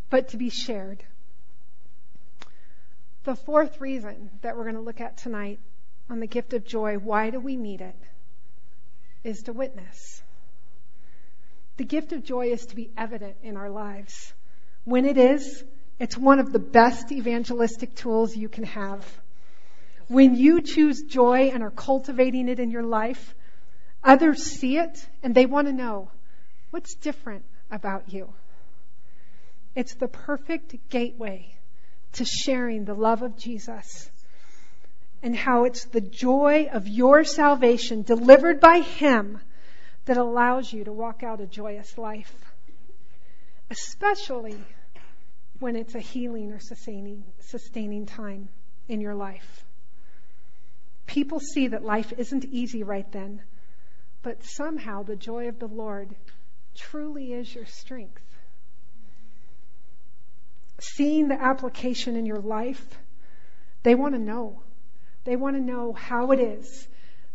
but 0.10 0.30
to 0.30 0.38
be 0.38 0.50
shared. 0.50 1.04
The 3.24 3.36
fourth 3.36 3.82
reason 3.82 4.30
that 4.42 4.56
we're 4.56 4.64
going 4.64 4.76
to 4.76 4.82
look 4.82 5.02
at 5.02 5.18
tonight 5.18 5.60
on 6.10 6.20
the 6.20 6.28
gift 6.28 6.54
of 6.54 6.66
joy, 6.66 6.98
why 6.98 7.32
do 7.32 7.40
we 7.40 7.56
need 7.56 7.82
it, 7.82 7.96
is 9.24 9.42
to 9.44 9.54
witness. 9.54 10.22
The 11.78 11.86
gift 11.86 12.12
of 12.12 12.24
joy 12.24 12.48
is 12.48 12.66
to 12.68 12.76
be 12.76 12.90
evident 12.98 13.38
in 13.44 13.56
our 13.56 13.70
lives. 13.70 14.34
When 14.84 15.06
it 15.06 15.18
is, 15.18 15.64
it's 16.00 16.18
one 16.18 16.40
of 16.40 16.52
the 16.52 16.60
best 16.60 17.12
evangelistic 17.12 17.96
tools 17.96 18.36
you 18.36 18.50
can 18.50 18.64
have. 18.64 19.06
When 20.08 20.36
you 20.36 20.62
choose 20.62 21.04
joy 21.04 21.52
and 21.54 21.62
are 21.62 21.72
cultivating 21.72 22.50
it 22.50 22.60
in 22.60 22.72
your 22.72 22.84
life, 22.84 23.36
others 24.04 24.44
see 24.44 24.78
it 24.78 25.08
and 25.22 25.36
they 25.36 25.46
want 25.46 25.68
to 25.68 25.74
know 25.74 26.10
what's 26.72 26.96
different 26.96 27.46
about 27.70 28.12
you. 28.12 28.34
It's 29.76 29.94
the 29.96 30.08
perfect 30.08 30.76
gateway 30.90 31.54
to 32.14 32.26
sharing 32.26 32.86
the 32.86 32.96
love 32.96 33.22
of 33.22 33.38
Jesus 33.38 34.10
and 35.22 35.36
how 35.36 35.66
it's 35.66 35.86
the 35.86 36.02
joy 36.02 36.70
of 36.72 36.88
your 36.88 37.24
salvation 37.24 38.02
delivered 38.02 38.60
by 38.60 38.80
Him 38.80 39.40
that 40.08 40.18
allows 40.18 40.72
you 40.72 40.86
to 40.86 40.92
walk 40.92 41.22
out 41.22 41.42
a 41.42 41.46
joyous 41.46 41.98
life, 41.98 42.34
especially 43.70 44.58
when 45.60 45.76
it's 45.76 45.96
a 45.96 46.00
healing 46.00 46.52
or 46.54 46.60
sustaining, 46.60 47.26
sustaining 47.40 48.06
time 48.06 48.48
in 48.88 49.02
your 49.02 49.16
life. 49.16 49.66
People 51.08 51.42
see 51.42 51.68
that 51.68 51.84
life 51.84 52.14
isn't 52.18 52.46
easy 52.46 52.84
right 52.84 53.10
then, 53.12 53.42
but 54.24 54.46
somehow 54.46 55.04
the 55.04 55.16
joy 55.18 55.50
of 55.50 55.60
the 55.60 55.68
Lord 55.68 56.16
truly 56.74 57.34
is 57.34 57.54
your 57.54 57.66
strength. 57.66 58.24
Seeing 60.80 61.28
the 61.28 61.42
application 61.42 62.16
in 62.16 62.26
your 62.26 62.40
life, 62.40 62.98
they 63.84 63.96
want 63.96 64.16
to 64.16 64.22
know. 64.22 64.62
They 65.26 65.36
want 65.36 65.58
to 65.58 65.62
know 65.62 65.92
how 65.92 66.32
it 66.32 66.40
is 66.40 66.88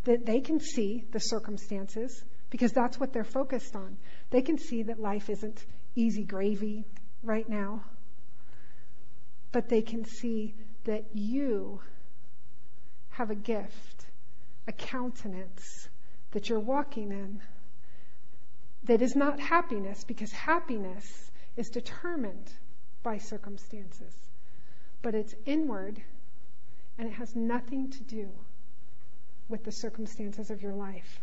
that 0.04 0.24
they 0.24 0.40
can 0.40 0.58
see 0.58 1.04
the 1.12 1.20
circumstances 1.20 2.24
because 2.52 2.72
that's 2.72 3.00
what 3.00 3.14
they're 3.14 3.24
focused 3.24 3.74
on. 3.74 3.96
They 4.28 4.42
can 4.42 4.58
see 4.58 4.82
that 4.82 5.00
life 5.00 5.30
isn't 5.30 5.64
easy 5.96 6.22
gravy 6.22 6.84
right 7.22 7.48
now, 7.48 7.82
but 9.52 9.70
they 9.70 9.80
can 9.80 10.04
see 10.04 10.54
that 10.84 11.06
you 11.14 11.80
have 13.08 13.30
a 13.30 13.34
gift, 13.34 14.04
a 14.68 14.72
countenance 14.72 15.88
that 16.32 16.50
you're 16.50 16.60
walking 16.60 17.10
in 17.10 17.40
that 18.84 19.00
is 19.00 19.16
not 19.16 19.40
happiness 19.40 20.04
because 20.04 20.30
happiness 20.30 21.30
is 21.56 21.70
determined 21.70 22.52
by 23.02 23.16
circumstances, 23.16 24.14
but 25.00 25.14
it's 25.14 25.34
inward 25.46 26.02
and 26.98 27.08
it 27.08 27.14
has 27.14 27.34
nothing 27.34 27.88
to 27.88 28.02
do 28.02 28.28
with 29.48 29.64
the 29.64 29.72
circumstances 29.72 30.50
of 30.50 30.60
your 30.60 30.74
life. 30.74 31.18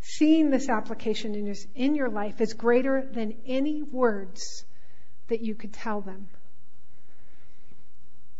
Seeing 0.00 0.50
this 0.50 0.68
application 0.68 1.34
in 1.74 1.94
your, 1.94 2.08
life 2.08 2.40
is 2.40 2.54
greater 2.54 3.06
than 3.10 3.34
any 3.46 3.82
words 3.82 4.64
that 5.28 5.40
you 5.40 5.54
could 5.54 5.72
tell 5.72 6.00
them. 6.00 6.28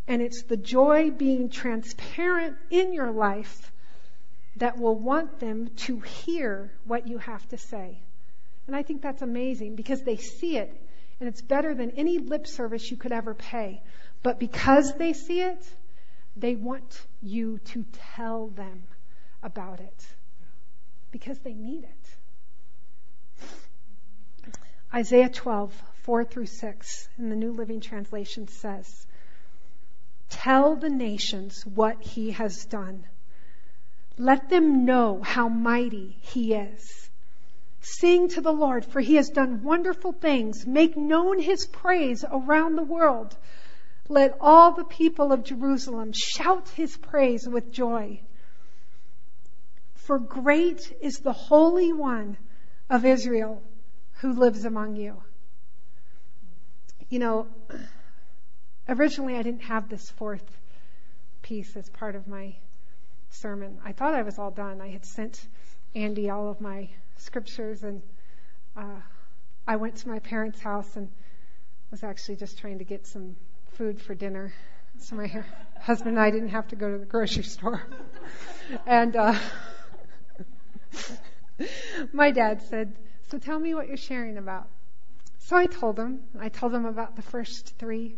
And 0.09 0.23
it's 0.23 0.45
the 0.45 0.57
joy 0.57 1.11
being 1.11 1.51
transparent 1.51 2.57
in 2.71 2.93
your 2.93 3.11
life 3.11 3.73
that 4.57 4.79
will 4.79 4.95
want 4.95 5.41
them 5.41 5.69
to 5.77 6.01
hear 6.01 6.73
what 6.85 7.09
you 7.09 7.19
have 7.19 7.47
to 7.49 7.59
say. 7.59 7.99
And 8.67 8.77
I 8.77 8.83
think 8.83 9.03
that's 9.03 9.23
amazing 9.23 9.75
because 9.75 10.03
they 10.03 10.17
see 10.17 10.57
it 10.57 10.75
and 11.19 11.29
it's 11.29 11.43
better 11.43 11.75
than 11.75 11.93
any 11.93 12.19
lip 12.19 12.47
service 12.47 12.91
you 12.91 12.97
could 12.97 13.13
ever 13.13 13.35
pay. 13.35 13.83
But 14.23 14.39
because 14.39 14.95
they 14.95 15.13
see 15.13 15.41
it, 15.41 15.67
they 16.37 16.55
want 16.55 17.01
you 17.23 17.59
to 17.59 17.85
tell 18.15 18.49
them 18.49 18.85
about 19.43 19.81
it 19.81 20.07
because 21.19 21.39
they 21.39 21.55
need 21.55 21.83
it. 21.83 22.07
Isaiah 24.93 25.31
12, 25.31 25.73
4 26.03 26.25
through 26.25 26.45
6 26.45 27.09
in 27.17 27.31
the 27.31 27.37
New 27.37 27.53
Living 27.53 27.81
Translation 27.81 28.49
says, 28.49 29.07
Tell 30.29 30.77
the 30.77 30.91
nations 30.91 31.65
what 31.65 32.03
he 32.03 32.33
has 32.33 32.67
done. 32.67 33.07
Let 34.19 34.51
them 34.51 34.85
know 34.85 35.23
how 35.23 35.49
mighty 35.49 36.19
he 36.21 36.53
is. 36.53 37.09
Sing 37.81 38.29
to 38.29 38.43
the 38.43 38.53
Lord, 38.53 38.85
for 38.85 39.01
he 39.01 39.15
has 39.15 39.31
done 39.31 39.63
wonderful 39.63 40.13
things. 40.13 40.67
Make 40.67 40.99
known 40.99 41.41
his 41.41 41.67
praise 41.67 42.27
around 42.31 42.77
the 42.77 42.83
world. 42.83 43.35
Let 44.11 44.37
all 44.39 44.73
the 44.73 44.85
people 44.85 45.33
of 45.33 45.45
Jerusalem 45.45 46.13
shout 46.13 46.69
his 46.69 46.95
praise 46.95 47.49
with 47.49 47.73
joy. 47.73 48.21
For 50.07 50.21
great 50.21 50.97
is 51.01 51.19
the 51.19 51.33
Holy 51.33 51.93
One 51.93 52.37
of 52.89 53.05
Israel 53.05 53.61
who 54.21 54.35
lives 54.35 54.65
among 54.65 54.95
you. 54.95 55.21
You 57.09 57.19
know, 57.19 57.49
originally 58.89 59.35
I 59.35 59.43
didn't 59.43 59.65
have 59.65 59.89
this 59.89 60.09
fourth 60.11 60.45
piece 61.43 61.77
as 61.77 61.89
part 61.89 62.15
of 62.15 62.29
my 62.29 62.55
sermon. 63.31 63.81
I 63.85 63.91
thought 63.91 64.15
I 64.15 64.23
was 64.23 64.39
all 64.39 64.53
done. 64.53 64.81
I 64.81 64.91
had 64.91 65.05
sent 65.05 65.45
Andy 65.97 66.31
all 66.31 66.49
of 66.51 66.61
my 66.61 66.89
scriptures, 67.17 67.83
and 67.83 68.01
uh, 68.77 69.01
I 69.67 69.75
went 69.75 69.97
to 69.97 70.09
my 70.09 70.21
parents' 70.21 70.61
house 70.61 70.95
and 70.95 71.11
was 71.91 72.05
actually 72.05 72.37
just 72.37 72.59
trying 72.59 72.79
to 72.79 72.85
get 72.85 73.09
some 73.09 73.35
food 73.73 74.01
for 74.01 74.15
dinner. 74.15 74.55
So 74.99 75.17
my 75.17 75.27
husband 75.81 76.17
and 76.17 76.21
I 76.21 76.31
didn't 76.31 76.51
have 76.51 76.69
to 76.69 76.77
go 76.77 76.93
to 76.93 76.99
the 76.99 77.07
grocery 77.07 77.43
store. 77.43 77.83
and 78.87 79.17
uh, 79.17 79.37
my 82.13 82.31
dad 82.31 82.63
said, 82.63 82.97
"So 83.29 83.39
tell 83.39 83.59
me 83.59 83.75
what 83.75 83.89
you're 83.89 83.97
sharing 83.97 84.39
about." 84.39 84.69
So 85.39 85.57
I 85.57 85.67
told 85.67 85.99
him. 85.99 86.25
I 86.41 86.49
told 86.49 86.75
him 86.75 86.87
about 86.87 87.17
the 87.17 87.23
first 87.23 87.79
three. 87.79 88.17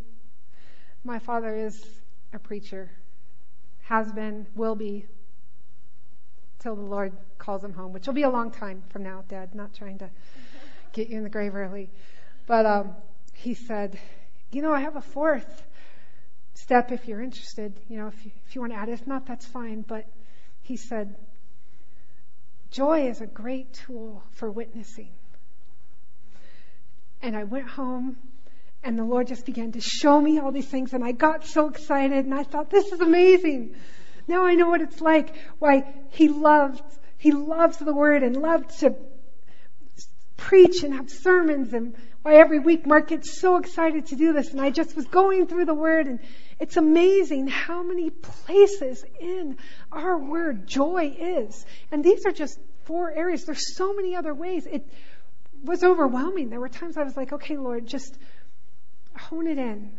My 1.04 1.18
father 1.18 1.54
is 1.54 1.84
a 2.32 2.38
preacher, 2.38 2.90
has 3.82 4.10
been, 4.12 4.46
will 4.54 4.74
be, 4.74 5.06
till 6.58 6.74
the 6.74 6.82
Lord 6.82 7.12
calls 7.38 7.62
him 7.62 7.72
home, 7.72 7.92
which 7.92 8.06
will 8.06 8.14
be 8.14 8.22
a 8.22 8.30
long 8.30 8.50
time 8.50 8.82
from 8.88 9.02
now, 9.02 9.24
Dad. 9.28 9.54
Not 9.54 9.74
trying 9.74 9.98
to 9.98 10.10
get 10.92 11.08
you 11.08 11.18
in 11.18 11.22
the 11.22 11.30
grave 11.30 11.54
early. 11.54 11.90
But 12.46 12.66
um, 12.66 12.96
he 13.34 13.54
said, 13.54 13.98
You 14.50 14.62
know, 14.62 14.72
I 14.72 14.80
have 14.80 14.96
a 14.96 15.02
fourth 15.02 15.66
step 16.54 16.90
if 16.92 17.06
you're 17.06 17.22
interested. 17.22 17.78
You 17.88 17.98
know, 17.98 18.08
if 18.08 18.24
you, 18.24 18.32
if 18.46 18.54
you 18.54 18.60
want 18.60 18.72
to 18.72 18.78
add 18.78 18.88
it. 18.88 18.92
If 18.92 19.06
not, 19.06 19.26
that's 19.26 19.46
fine. 19.46 19.82
But 19.82 20.06
he 20.62 20.76
said, 20.76 21.14
Joy 22.70 23.08
is 23.08 23.20
a 23.20 23.26
great 23.26 23.72
tool 23.72 24.22
for 24.32 24.50
witnessing. 24.50 25.10
And 27.22 27.36
I 27.36 27.44
went 27.44 27.68
home 27.68 28.16
and 28.84 28.98
the 28.98 29.04
Lord 29.04 29.26
just 29.26 29.44
began 29.44 29.72
to 29.72 29.80
show 29.80 30.20
me 30.20 30.38
all 30.38 30.52
these 30.52 30.68
things 30.68 30.92
and 30.92 31.04
I 31.04 31.12
got 31.12 31.44
so 31.46 31.68
excited 31.68 32.24
and 32.24 32.34
I 32.34 32.44
thought, 32.44 32.70
this 32.70 32.92
is 32.92 33.00
amazing. 33.00 33.74
Now 34.26 34.44
I 34.44 34.54
know 34.54 34.68
what 34.68 34.82
it's 34.82 35.00
like. 35.00 35.34
Why 35.58 35.92
he 36.10 36.28
loved, 36.28 36.82
he 37.16 37.32
loves 37.32 37.78
the 37.78 37.94
word 37.94 38.22
and 38.22 38.36
loved 38.36 38.78
to 38.80 38.94
preach 40.48 40.82
and 40.82 40.94
have 40.94 41.10
sermons 41.10 41.74
and 41.74 41.94
why 42.22 42.36
every 42.36 42.58
week 42.58 42.86
Mark 42.86 43.08
gets 43.08 43.38
so 43.38 43.58
excited 43.58 44.06
to 44.06 44.16
do 44.16 44.32
this 44.32 44.50
and 44.50 44.60
I 44.62 44.70
just 44.70 44.96
was 44.96 45.04
going 45.04 45.46
through 45.46 45.66
the 45.66 45.74
word 45.74 46.06
and 46.06 46.20
it's 46.58 46.78
amazing 46.78 47.48
how 47.48 47.82
many 47.82 48.08
places 48.08 49.04
in 49.20 49.58
our 49.92 50.16
word 50.16 50.66
joy 50.66 51.14
is. 51.18 51.66
And 51.92 52.02
these 52.02 52.24
are 52.24 52.32
just 52.32 52.58
four 52.84 53.10
areas. 53.10 53.44
There's 53.44 53.76
so 53.76 53.92
many 53.92 54.16
other 54.16 54.32
ways. 54.32 54.64
It 54.64 54.88
was 55.62 55.84
overwhelming. 55.84 56.48
There 56.48 56.60
were 56.60 56.70
times 56.70 56.96
I 56.96 57.02
was 57.02 57.14
like, 57.14 57.34
okay, 57.34 57.58
Lord, 57.58 57.86
just 57.86 58.16
hone 59.18 59.48
it 59.48 59.58
in. 59.58 59.98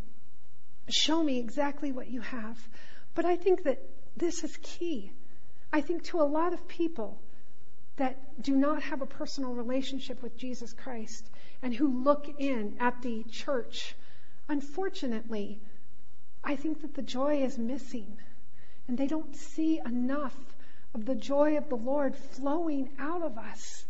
Show 0.89 1.23
me 1.23 1.37
exactly 1.37 1.91
what 1.91 2.07
you 2.07 2.21
have. 2.21 2.57
But 3.13 3.25
I 3.25 3.35
think 3.35 3.65
that 3.65 3.83
this 4.17 4.43
is 4.43 4.57
key. 4.63 5.11
I 5.71 5.81
think 5.81 6.05
to 6.05 6.21
a 6.21 6.23
lot 6.23 6.53
of 6.53 6.67
people 6.67 7.21
that 7.99 8.41
do 8.41 8.55
not 8.55 8.81
have 8.83 9.01
a 9.01 9.05
personal 9.05 9.53
relationship 9.53 10.21
with 10.23 10.35
Jesus 10.37 10.73
Christ 10.73 11.29
and 11.61 11.73
who 11.73 12.03
look 12.03 12.27
in 12.39 12.77
at 12.79 13.01
the 13.01 13.23
church, 13.31 13.95
unfortunately, 14.47 15.59
I 16.43 16.55
think 16.55 16.81
that 16.81 16.93
the 16.93 17.01
joy 17.01 17.43
is 17.43 17.57
missing. 17.57 18.17
And 18.87 18.97
they 18.97 19.07
don't 19.07 19.35
see 19.35 19.79
enough 19.85 20.35
of 20.95 21.05
the 21.05 21.15
joy 21.15 21.57
of 21.57 21.69
the 21.69 21.75
Lord 21.75 22.15
flowing 22.15 22.89
out 22.97 23.21
of 23.21 23.37
us. 23.37 23.85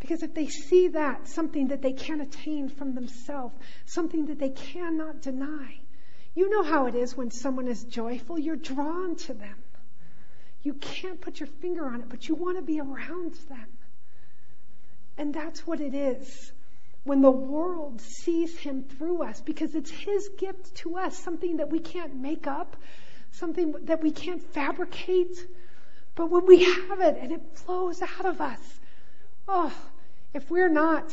Because 0.00 0.22
if 0.22 0.34
they 0.34 0.48
see 0.48 0.88
that, 0.88 1.28
something 1.28 1.68
that 1.68 1.80
they 1.80 1.92
can't 1.92 2.20
attain 2.20 2.68
from 2.68 2.94
themselves, 2.94 3.54
something 3.86 4.26
that 4.26 4.38
they 4.38 4.50
cannot 4.50 5.22
deny, 5.22 5.78
you 6.34 6.50
know 6.50 6.62
how 6.62 6.86
it 6.86 6.94
is 6.94 7.16
when 7.16 7.30
someone 7.30 7.68
is 7.68 7.84
joyful, 7.84 8.38
you're 8.38 8.56
drawn 8.56 9.16
to 9.16 9.34
them. 9.34 9.56
You 10.62 10.74
can't 10.74 11.20
put 11.20 11.40
your 11.40 11.48
finger 11.60 11.86
on 11.86 12.00
it, 12.00 12.08
but 12.08 12.28
you 12.28 12.34
want 12.34 12.56
to 12.56 12.62
be 12.62 12.80
around 12.80 13.34
them. 13.48 13.66
And 15.18 15.34
that's 15.34 15.66
what 15.66 15.80
it 15.80 15.94
is 15.94 16.52
when 17.04 17.20
the 17.20 17.30
world 17.30 18.00
sees 18.00 18.56
him 18.56 18.84
through 18.84 19.24
us 19.24 19.40
because 19.40 19.74
it's 19.74 19.90
his 19.90 20.28
gift 20.38 20.74
to 20.76 20.98
us, 20.98 21.18
something 21.18 21.56
that 21.56 21.70
we 21.70 21.80
can't 21.80 22.14
make 22.14 22.46
up, 22.46 22.76
something 23.32 23.74
that 23.84 24.02
we 24.02 24.12
can't 24.12 24.42
fabricate. 24.52 25.36
But 26.14 26.30
when 26.30 26.46
we 26.46 26.62
have 26.64 27.00
it 27.00 27.18
and 27.20 27.32
it 27.32 27.42
flows 27.54 28.00
out 28.02 28.26
of 28.26 28.40
us, 28.40 28.80
oh, 29.48 29.74
if 30.32 30.48
we're 30.50 30.68
not 30.68 31.12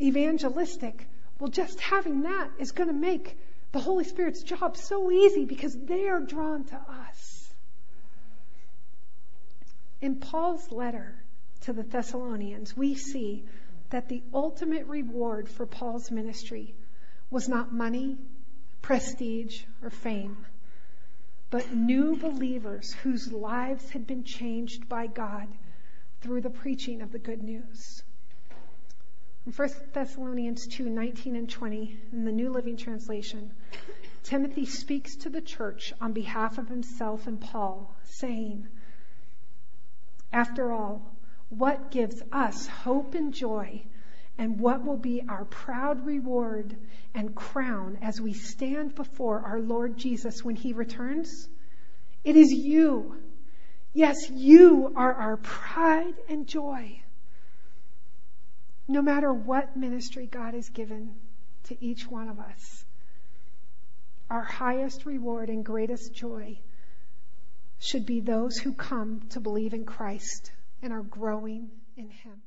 evangelistic, 0.00 1.06
well, 1.40 1.50
just 1.50 1.80
having 1.80 2.22
that 2.22 2.50
is 2.58 2.72
going 2.72 2.88
to 2.88 2.94
make 2.94 3.36
the 3.72 3.80
Holy 3.80 4.04
Spirit's 4.04 4.42
job 4.42 4.76
so 4.76 5.10
easy 5.10 5.44
because 5.44 5.76
they 5.76 6.08
are 6.08 6.20
drawn 6.20 6.64
to 6.64 6.76
us. 6.76 7.37
In 10.00 10.20
Paul's 10.20 10.70
letter 10.70 11.24
to 11.62 11.72
the 11.72 11.82
Thessalonians, 11.82 12.76
we 12.76 12.94
see 12.94 13.44
that 13.90 14.08
the 14.08 14.22
ultimate 14.32 14.86
reward 14.86 15.48
for 15.48 15.66
Paul's 15.66 16.10
ministry 16.10 16.74
was 17.30 17.48
not 17.48 17.74
money, 17.74 18.16
prestige, 18.80 19.64
or 19.82 19.90
fame, 19.90 20.46
but 21.50 21.74
new 21.74 22.16
believers 22.16 22.92
whose 22.92 23.32
lives 23.32 23.90
had 23.90 24.06
been 24.06 24.22
changed 24.22 24.88
by 24.88 25.08
God 25.08 25.48
through 26.20 26.42
the 26.42 26.50
preaching 26.50 27.02
of 27.02 27.10
the 27.10 27.18
good 27.18 27.42
news. 27.42 28.02
In 29.46 29.52
1 29.52 29.68
Thessalonians 29.92 30.66
2 30.68 30.88
19 30.88 31.34
and 31.34 31.48
20, 31.48 32.00
in 32.12 32.24
the 32.24 32.32
New 32.32 32.50
Living 32.50 32.76
Translation, 32.76 33.50
Timothy 34.22 34.66
speaks 34.66 35.16
to 35.16 35.30
the 35.30 35.40
church 35.40 35.92
on 36.00 36.12
behalf 36.12 36.58
of 36.58 36.68
himself 36.68 37.26
and 37.26 37.40
Paul, 37.40 37.96
saying, 38.04 38.68
After 40.32 40.72
all, 40.72 41.14
what 41.48 41.90
gives 41.90 42.22
us 42.30 42.66
hope 42.66 43.14
and 43.14 43.32
joy, 43.32 43.84
and 44.36 44.60
what 44.60 44.84
will 44.84 44.96
be 44.96 45.22
our 45.28 45.44
proud 45.44 46.04
reward 46.04 46.76
and 47.14 47.34
crown 47.34 47.98
as 48.02 48.20
we 48.20 48.34
stand 48.34 48.94
before 48.94 49.40
our 49.40 49.58
Lord 49.58 49.96
Jesus 49.96 50.44
when 50.44 50.56
he 50.56 50.72
returns? 50.72 51.48
It 52.24 52.36
is 52.36 52.52
you. 52.52 53.16
Yes, 53.94 54.30
you 54.30 54.92
are 54.94 55.14
our 55.14 55.38
pride 55.38 56.14
and 56.28 56.46
joy. 56.46 57.00
No 58.86 59.02
matter 59.02 59.32
what 59.32 59.76
ministry 59.76 60.26
God 60.26 60.54
has 60.54 60.68
given 60.68 61.14
to 61.64 61.84
each 61.84 62.06
one 62.06 62.28
of 62.28 62.38
us, 62.38 62.84
our 64.30 64.44
highest 64.44 65.06
reward 65.06 65.48
and 65.48 65.64
greatest 65.64 66.14
joy 66.14 66.58
should 67.78 68.06
be 68.06 68.20
those 68.20 68.58
who 68.58 68.72
come 68.72 69.20
to 69.30 69.40
believe 69.40 69.74
in 69.74 69.84
Christ 69.84 70.52
and 70.82 70.92
are 70.92 71.02
growing 71.02 71.70
in 71.96 72.10
Him. 72.10 72.42